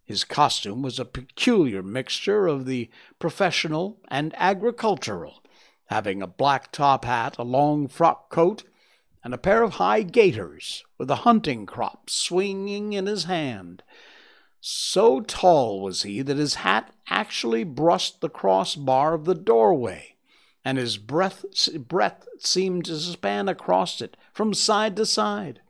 His 0.06 0.24
costume 0.24 0.80
was 0.80 0.98
a 0.98 1.04
peculiar 1.04 1.82
mixture 1.82 2.46
of 2.46 2.64
the 2.64 2.88
professional 3.18 4.00
and 4.09 4.32
agricultural, 4.38 5.42
having 5.88 6.22
a 6.22 6.26
black 6.26 6.72
top 6.72 7.04
hat, 7.04 7.36
a 7.36 7.44
long 7.44 7.88
frock 7.88 8.30
coat, 8.30 8.62
and 9.24 9.34
a 9.34 9.38
pair 9.38 9.62
of 9.62 9.74
high 9.74 10.02
gaiters 10.02 10.84
with 10.96 11.10
a 11.10 11.16
hunting 11.16 11.66
crop 11.66 12.08
swinging 12.08 12.92
in 12.92 13.06
his 13.06 13.24
hand. 13.24 13.82
So 14.60 15.20
tall 15.20 15.80
was 15.80 16.02
he 16.02 16.22
that 16.22 16.36
his 16.36 16.56
hat 16.56 16.92
actually 17.08 17.64
brushed 17.64 18.20
the 18.20 18.28
crossbar 18.28 19.14
of 19.14 19.24
the 19.24 19.34
doorway, 19.34 20.16
and 20.64 20.78
his 20.78 20.98
breath, 20.98 21.44
breath 21.88 22.26
seemed 22.38 22.84
to 22.86 22.98
span 22.98 23.48
across 23.48 24.00
it 24.00 24.16
from 24.32 24.54
side 24.54 24.96
to 24.96 25.06
side. 25.06 25.60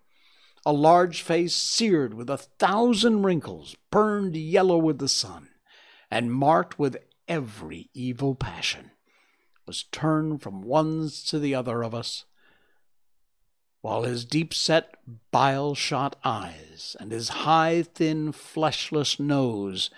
A 0.67 0.73
large 0.73 1.23
face 1.23 1.55
seared 1.55 2.15
with 2.15 2.29
a 2.29 2.37
thousand 2.37 3.23
wrinkles, 3.23 3.77
burned 3.91 4.37
yellow 4.37 4.77
with 4.77 4.99
the 4.99 5.09
sun, 5.09 5.49
and 6.11 6.33
marked 6.33 6.79
with 6.79 6.97
every 7.27 7.91
evil 7.95 8.35
passion, 8.35 8.91
was 9.67 9.85
turned 9.85 10.43
from 10.43 10.63
one 10.63 11.11
to 11.27 11.39
the 11.39 11.55
other 11.55 11.83
of 11.83 11.95
us 11.95 12.25
while 13.89 14.03
his 14.03 14.27
deep 14.27 14.53
set, 14.53 14.97
bile 15.31 15.75
shot 15.75 16.15
eyes 16.23 16.95
and 17.01 17.11
his 17.11 17.31
high, 17.31 17.83
thin, 17.83 18.31
fleshless 18.33 19.19
nose 19.19 19.89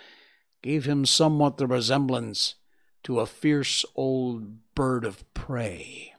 gave 0.61 0.85
him 0.85 1.05
somewhat 1.05 1.57
the 1.57 1.67
resemblance 1.67 2.55
to 3.03 3.19
a 3.19 3.25
fierce 3.25 3.83
old 3.93 4.73
bird 4.75 5.03
of 5.03 5.25
prey. 5.33 6.13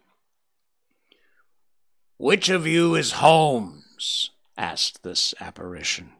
Which 2.18 2.50
of 2.50 2.66
you 2.66 2.94
is 2.94 3.12
Holmes? 3.12 4.32
asked 4.58 5.02
this 5.02 5.32
apparition. 5.40 6.12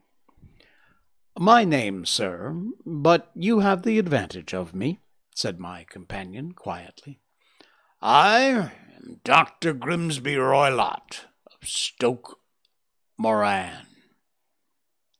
My 1.39 1.67
name, 1.67 2.07
sir, 2.07 2.57
but 2.87 3.31
you 3.35 3.61
have 3.61 3.83
the 3.83 3.99
advantage 3.99 4.55
of 4.55 4.75
me, 4.75 5.01
said 5.35 5.61
my 5.61 5.85
companion 5.85 6.53
quietly. 6.53 7.21
I 8.01 8.71
am 8.97 9.21
Dr. 9.23 9.75
Grimesby 9.75 10.37
Roylott, 10.37 11.27
Stoke 11.63 12.39
Moran. 13.17 13.87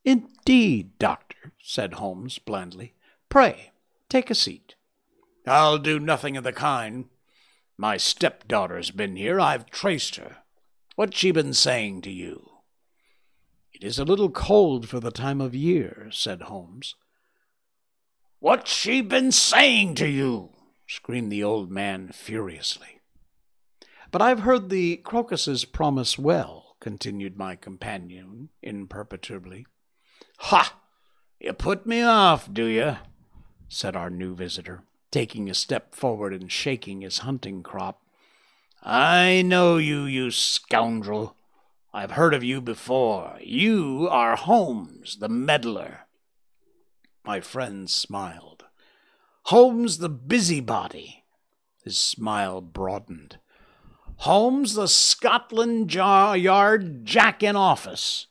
Indeed, 0.05 0.99
doctor, 0.99 1.53
said 1.63 1.95
Holmes 1.95 2.39
blandly. 2.39 2.95
Pray, 3.29 3.71
take 4.09 4.31
a 4.31 4.35
seat. 4.35 4.75
I'll 5.47 5.79
do 5.79 5.99
nothing 5.99 6.37
of 6.37 6.45
the 6.45 6.53
kind. 6.53 7.07
My 7.77 7.97
stepdaughter's 7.97 8.91
been 8.91 9.17
here. 9.17 9.41
I've 9.41 9.71
traced 9.71 10.17
her. 10.17 10.39
What's 10.97 11.17
she 11.17 11.31
been 11.31 11.55
saying 11.55 12.03
to 12.03 12.11
you? 12.11 12.51
It 13.73 13.85
is 13.85 13.99
a 13.99 14.05
little 14.05 14.31
cold 14.31 14.89
for 14.89 15.01
the 15.01 15.11
time 15.11 15.41
of 15.41 15.55
year, 15.55 16.09
said 16.11 16.43
Holmes. 16.43 16.95
What's 18.39 18.73
she 18.73 19.01
been 19.01 19.33
saying 19.33 19.95
to 19.97 20.09
you? 20.09 20.51
screamed 20.87 21.33
the 21.33 21.45
old 21.45 21.71
man 21.71 22.09
furiously. 22.13 23.01
But 24.13 24.21
I've 24.21 24.41
heard 24.41 24.69
the 24.69 24.99
crocuses 24.99 25.65
promise 25.65 26.19
well, 26.19 26.77
continued 26.81 27.39
my 27.39 27.57
companion 27.57 28.51
imperturbably. 28.63 29.65
Ha! 30.41 30.79
You 31.41 31.55
put 31.55 31.87
me 31.87 32.03
off, 32.03 32.53
do 32.53 32.67
you? 32.67 32.99
said 33.71 33.97
our 33.97 34.11
new 34.11 34.35
visitor, 34.35 34.83
taking 35.11 35.49
a 35.49 35.55
step 35.55 35.95
forward 35.95 36.35
and 36.35 36.53
shaking 36.53 37.01
his 37.01 37.21
hunting 37.21 37.63
crop. 37.63 38.03
I 38.83 39.41
know 39.41 39.79
you, 39.79 40.05
you 40.05 40.31
scoundrel. 40.31 41.35
I've 41.95 42.11
heard 42.11 42.35
of 42.35 42.45
you 42.45 42.61
before. 42.61 43.39
You 43.41 44.09
are 44.11 44.37
Holmes, 44.37 45.17
the 45.21 45.29
meddler. 45.31 46.01
My 47.25 47.41
friend 47.41 47.89
smiled. 47.89 48.65
Holmes, 49.45 49.99
the 49.99 50.11
busybody. 50.11 51.25
His 51.83 51.97
smile 51.97 52.61
broadened. 52.61 53.39
Holmes, 54.23 54.75
the 54.75 54.87
Scotland 54.87 55.93
Yard 55.93 57.05
Jack 57.05 57.43
in 57.43 57.57
office. 57.57 58.29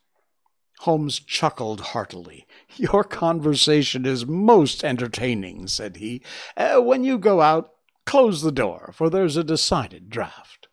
Holmes 0.79 1.19
chuckled 1.19 1.81
heartily. 1.81 2.47
Your 2.77 3.03
conversation 3.03 4.05
is 4.05 4.25
most 4.25 4.85
entertaining, 4.85 5.67
said 5.67 5.97
he. 5.97 6.21
Uh, 6.55 6.77
when 6.77 7.03
you 7.03 7.17
go 7.17 7.41
out, 7.41 7.73
close 8.05 8.41
the 8.41 8.53
door, 8.53 8.93
for 8.95 9.09
there's 9.09 9.35
a 9.35 9.43
decided 9.43 10.09
draught. 10.09 10.67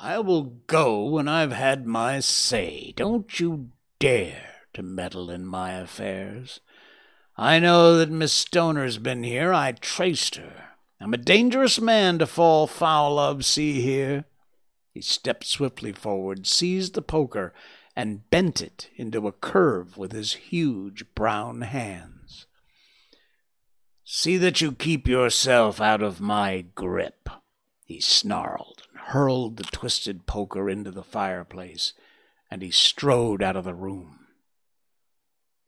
I 0.00 0.18
will 0.18 0.42
go 0.66 1.04
when 1.04 1.28
I've 1.28 1.52
had 1.52 1.86
my 1.86 2.18
say. 2.18 2.92
Don't 2.96 3.38
you 3.38 3.68
dare 4.00 4.46
to 4.74 4.82
meddle 4.82 5.30
in 5.30 5.46
my 5.46 5.74
affairs. 5.74 6.58
I 7.36 7.60
know 7.60 7.96
that 7.96 8.10
Miss 8.10 8.32
Stoner's 8.32 8.98
been 8.98 9.22
here. 9.22 9.52
I 9.52 9.70
traced 9.70 10.34
her. 10.34 10.68
I'm 11.00 11.14
a 11.14 11.18
dangerous 11.18 11.80
man 11.80 12.18
to 12.18 12.26
fall 12.26 12.66
foul 12.66 13.18
of, 13.18 13.44
see 13.44 13.80
here. 13.80 14.24
He 14.92 15.00
stepped 15.00 15.44
swiftly 15.44 15.92
forward, 15.92 16.46
seized 16.46 16.94
the 16.94 17.02
poker, 17.02 17.54
and 17.94 18.28
bent 18.30 18.60
it 18.60 18.90
into 18.96 19.28
a 19.28 19.32
curve 19.32 19.96
with 19.96 20.12
his 20.12 20.32
huge 20.34 21.04
brown 21.14 21.62
hands. 21.62 22.46
See 24.04 24.36
that 24.38 24.60
you 24.60 24.72
keep 24.72 25.06
yourself 25.06 25.80
out 25.80 26.02
of 26.02 26.20
my 26.20 26.64
grip, 26.74 27.28
he 27.84 28.00
snarled, 28.00 28.82
and 28.90 29.00
hurled 29.00 29.56
the 29.56 29.64
twisted 29.64 30.26
poker 30.26 30.68
into 30.68 30.90
the 30.90 31.04
fireplace, 31.04 31.92
and 32.50 32.62
he 32.62 32.70
strode 32.70 33.42
out 33.42 33.54
of 33.54 33.64
the 33.64 33.74
room. 33.74 34.26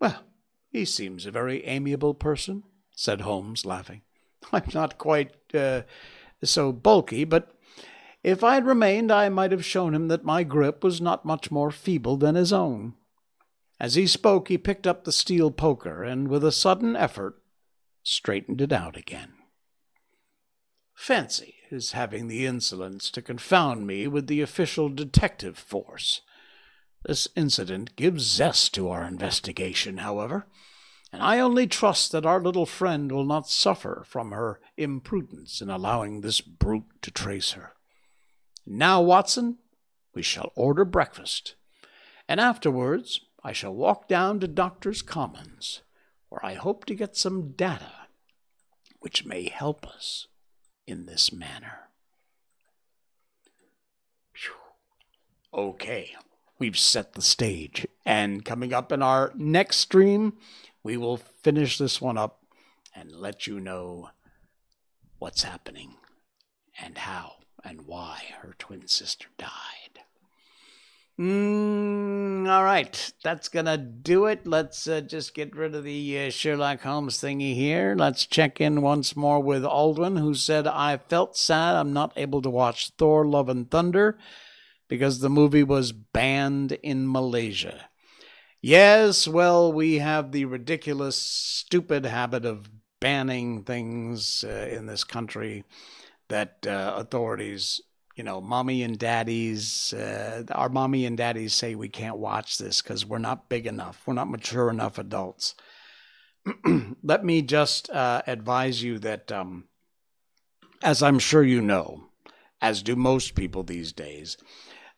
Well, 0.01 0.23
he 0.71 0.85
seems 0.85 1.27
a 1.27 1.31
very 1.31 1.65
amiable 1.67 2.15
person, 2.15 2.65
said 2.97 3.21
Holmes, 3.21 3.65
laughing. 3.67 4.03
I'm 4.53 4.69
not 4.75 4.99
quite 4.99 5.33
uh, 5.55 5.83
so 6.43 6.73
bulky, 6.73 7.25
but 7.25 7.55
if 8.23 8.45
I 8.45 8.55
had 8.55 8.67
remained, 8.67 9.11
I 9.11 9.29
might 9.29 9.53
have 9.53 9.65
shown 9.65 9.95
him 9.95 10.09
that 10.09 10.25
my 10.25 10.43
grip 10.43 10.85
was 10.85 11.01
not 11.01 11.25
much 11.25 11.51
more 11.51 11.71
feeble 11.71 12.17
than 12.17 12.35
his 12.35 12.53
own. 12.53 12.95
As 13.79 13.95
he 13.95 14.07
spoke, 14.07 14.49
he 14.49 14.59
picked 14.59 14.87
up 14.87 15.05
the 15.05 15.13
steel 15.13 15.51
poker 15.51 16.03
and, 16.03 16.29
with 16.29 16.45
a 16.45 16.53
sudden 16.53 16.97
effort, 16.97 17.41
straightened 18.03 18.61
it 18.61 18.73
out 18.73 18.97
again. 18.97 19.33
Fancy 20.95 21.55
his 21.71 21.93
having 21.93 22.27
the 22.27 22.47
insolence 22.47 23.11
to 23.11 23.23
confound 23.23 23.87
me 23.87 24.09
with 24.09 24.27
the 24.27 24.43
official 24.43 24.89
detective 24.89 25.57
force. 25.57 26.21
This 27.05 27.29
incident 27.37 27.95
gives 27.97 28.25
zest 28.25 28.75
to 28.75 28.91
our 28.91 29.05
investigation, 29.05 29.99
however 29.99 30.47
and 31.13 31.23
I 31.23 31.41
only 31.41 31.67
trust 31.67 32.13
that 32.13 32.27
our 32.27 32.41
little 32.41 32.67
friend 32.67 33.11
will 33.11 33.25
not 33.25 33.49
suffer 33.49 34.03
from 34.07 34.31
her 34.31 34.61
imprudence 34.77 35.61
in 35.61 35.71
allowing 35.71 36.21
this 36.21 36.41
brute 36.41 37.03
to 37.03 37.11
trace 37.11 37.53
her. 37.53 37.73
Now, 38.67 39.01
Watson, 39.01 39.59
we 40.15 40.23
shall 40.23 40.53
order 40.55 40.85
breakfast, 40.85 41.55
and 42.29 42.41
afterwards 42.41 43.21
I 43.43 43.53
shall 43.53 43.75
walk 43.75 44.07
down 44.09 44.41
to 44.41 44.49
Doctor's 44.49 45.03
Commons, 45.03 45.83
where 46.29 46.45
I 46.45 46.55
hope 46.55 46.85
to 46.87 46.95
get 46.95 47.17
some 47.17 47.53
data 47.53 47.93
which 49.01 49.25
may 49.25 49.49
help 49.49 49.87
us 49.87 50.27
in 50.87 51.07
this 51.07 51.33
manner. 51.33 51.91
Okay, 55.53 56.13
we've 56.61 56.79
set 56.79 57.15
the 57.15 57.23
stage, 57.23 57.85
and 58.07 58.45
coming 58.45 58.73
up 58.73 58.93
in 58.93 59.03
our 59.03 59.33
next 59.35 59.79
stream, 59.79 60.35
we 60.83 60.97
will 60.97 61.17
finish 61.17 61.79
this 61.79 62.01
one 62.01 62.19
up 62.19 62.43
and 62.95 63.13
let 63.13 63.47
you 63.47 63.61
know 63.61 64.11
what's 65.19 65.43
happening 65.43 65.97
and 66.83 66.99
how 66.99 67.35
and 67.63 67.83
why 67.87 68.23
her 68.41 68.55
twin 68.59 68.87
sister 68.89 69.29
died. 69.39 70.01
Mm, 71.19 72.49
all 72.49 72.65
right, 72.65 73.13
that's 73.23 73.51
gonna 73.51 73.77
do 73.77 74.25
it. 74.25 74.47
Let's 74.47 74.89
uh, 74.89 75.03
just 75.03 75.35
get 75.35 75.55
rid 75.55 75.75
of 75.75 75.85
the 75.85 76.19
uh, 76.19 76.31
Sherlock 76.31 76.81
Holmes 76.81 77.19
thingy 77.19 77.55
here. 77.55 77.95
Let's 77.99 78.25
check 78.25 78.59
in 78.59 78.81
once 78.81 79.15
more 79.15 79.43
with 79.43 79.63
Aldwin, 79.63 80.19
who 80.19 80.35
said, 80.35 80.67
I 80.67 80.97
felt 80.97 81.37
sad 81.37 81.77
I'm 81.77 81.93
not 81.93 82.15
able 82.17 82.41
to 82.41 82.49
watch 82.49 82.93
Thor 82.97 83.27
Love 83.27 83.51
and 83.51 83.71
Thunder 83.71 84.17
because 84.89 85.21
the 85.21 85.29
movie 85.29 85.63
was 85.63 85.93
banned 85.93 86.73
in 86.73 87.11
Malaysia. 87.11 87.90
Yes, 88.63 89.27
well, 89.27 89.73
we 89.73 89.99
have 89.99 90.33
the 90.33 90.45
ridiculous, 90.45 91.17
stupid 91.17 92.05
habit 92.05 92.45
of 92.45 92.71
banning 93.01 93.63
things 93.65 94.45
uh, 94.45 94.69
in 94.71 94.85
this 94.87 95.03
country 95.05 95.65
that 96.29 96.67
uh, 96.67 96.95
authorities, 96.97 97.81
you 98.17 98.25
know, 98.25 98.41
mommy 98.41 98.83
and 98.83 98.99
daddies, 98.99 99.95
uh, 99.95 100.45
our 100.53 100.69
mommy 100.69 101.07
and 101.07 101.17
daddies 101.17 101.55
say 101.55 101.75
we 101.75 101.89
can't 101.89 102.19
watch 102.19 102.59
this 102.59 102.83
because 102.83 103.07
we're 103.07 103.19
not 103.19 103.49
big 103.49 103.67
enough, 103.67 104.03
we're 104.07 104.15
not 104.15 104.31
mature 104.31 104.69
enough 104.69 104.99
adults. 104.99 105.55
Let 107.03 107.25
me 107.25 107.43
just 107.43 107.89
uh, 107.91 108.23
advise 108.27 108.83
you 108.83 108.99
that, 109.01 109.33
um, 109.33 109.65
as 110.83 111.03
I'm 111.03 111.19
sure 111.19 111.43
you 111.43 111.63
know, 111.63 112.09
as 112.61 112.83
do 112.83 112.97
most 112.97 113.35
people 113.35 113.63
these 113.63 113.93
days, 113.93 114.37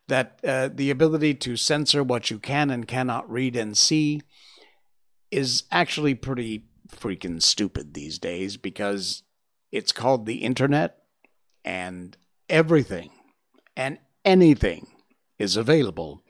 that 0.07 0.39
uh, 0.43 0.69
the 0.73 0.89
ability 0.89 1.33
to 1.33 1.55
censor 1.55 2.03
what 2.03 2.29
you 2.29 2.39
can 2.39 2.69
and 2.69 2.87
cannot 2.87 3.29
read 3.29 3.55
and 3.55 3.77
see 3.77 4.21
is 5.31 5.63
actually 5.71 6.13
pretty 6.13 6.65
freaking 6.89 7.41
stupid 7.41 7.93
these 7.93 8.19
days 8.19 8.57
because 8.57 9.23
it's 9.71 9.91
called 9.91 10.25
the 10.25 10.43
internet 10.43 10.99
and 11.65 12.17
everything 12.49 13.09
and 13.75 13.97
anything 14.23 14.87
is 15.39 15.57
available 15.57 16.23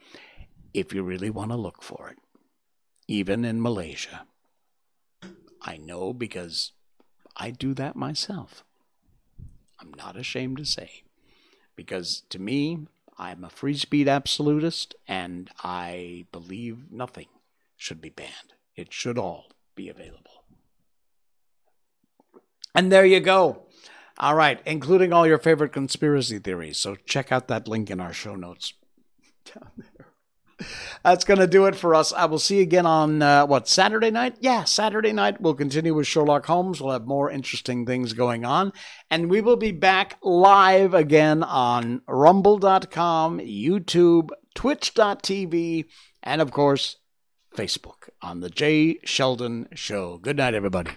if 0.74 0.94
you 0.94 1.04
really 1.04 1.30
want 1.30 1.52
to 1.52 1.58
look 1.58 1.84
for 1.84 2.10
it, 2.10 2.18
even 3.08 3.44
in 3.46 3.62
Malaysia. 3.62 4.26
I 5.62 5.78
know 5.78 6.14
because 6.14 6.72
I 7.38 7.52
do 7.52 7.74
that 7.76 7.96
myself. 7.96 8.64
I'm 9.80 9.94
not 9.94 10.18
ashamed 10.18 10.58
to 10.58 10.66
say. 10.66 11.04
Because 11.76 12.24
to 12.30 12.40
me, 12.40 12.88
I'm 13.24 13.46
a 13.46 13.50
free 13.50 13.78
speech 13.78 14.08
absolutist 14.08 14.96
and 15.08 15.50
I 15.64 16.26
believe 16.34 16.92
nothing 16.92 17.28
should 17.78 18.02
be 18.02 18.10
banned. 18.10 18.52
It 18.76 18.92
should 18.92 19.18
all 19.18 19.46
be 19.76 19.88
available. 19.88 20.44
And 22.76 22.92
there 22.92 23.06
you 23.06 23.22
go. 23.22 23.64
All 24.20 24.36
right, 24.36 24.60
including 24.66 25.14
all 25.14 25.26
your 25.26 25.38
favorite 25.38 25.72
conspiracy 25.72 26.38
theories. 26.38 26.78
So 26.78 26.96
check 26.96 27.32
out 27.32 27.48
that 27.48 27.66
link 27.66 27.90
in 27.90 28.02
our 28.02 28.12
show 28.12 28.36
notes 28.36 28.74
down 29.46 29.72
there. 29.78 30.13
That's 31.04 31.26
going 31.26 31.40
to 31.40 31.48
do 31.48 31.66
it 31.66 31.76
for 31.76 31.96
us. 31.96 32.14
I 32.14 32.26
will 32.26 32.40
see 32.40 32.58
you 32.58 32.64
again 32.64 32.86
on 32.86 33.22
uh, 33.22 33.46
what, 33.46 33.68
Saturday 33.68 34.12
night? 34.12 34.38
Yeah, 34.40 34.64
Saturday 34.64 35.14
night. 35.14 35.42
We'll 35.42 35.54
continue 35.54 35.94
with 35.94 36.08
Sherlock 36.08 36.46
Holmes. 36.46 36.82
We'll 36.82 36.94
have 36.94 37.06
more 37.06 37.30
interesting 37.30 37.86
things 37.86 38.14
going 38.14 38.46
on. 38.46 38.74
And 39.10 39.30
we 39.30 39.42
will 39.42 39.58
be 39.58 39.72
back 39.72 40.18
live 40.24 40.94
again 40.94 41.44
on 41.44 42.02
rumble.com, 42.08 43.40
YouTube, 43.40 44.30
twitch.tv, 44.56 45.86
and 46.24 46.42
of 46.42 46.52
course, 46.52 46.98
Facebook 47.56 48.10
on 48.22 48.40
The 48.40 48.50
Jay 48.50 49.00
Sheldon 49.04 49.68
Show. 49.74 50.18
Good 50.18 50.38
night, 50.38 50.54
everybody. 50.54 50.92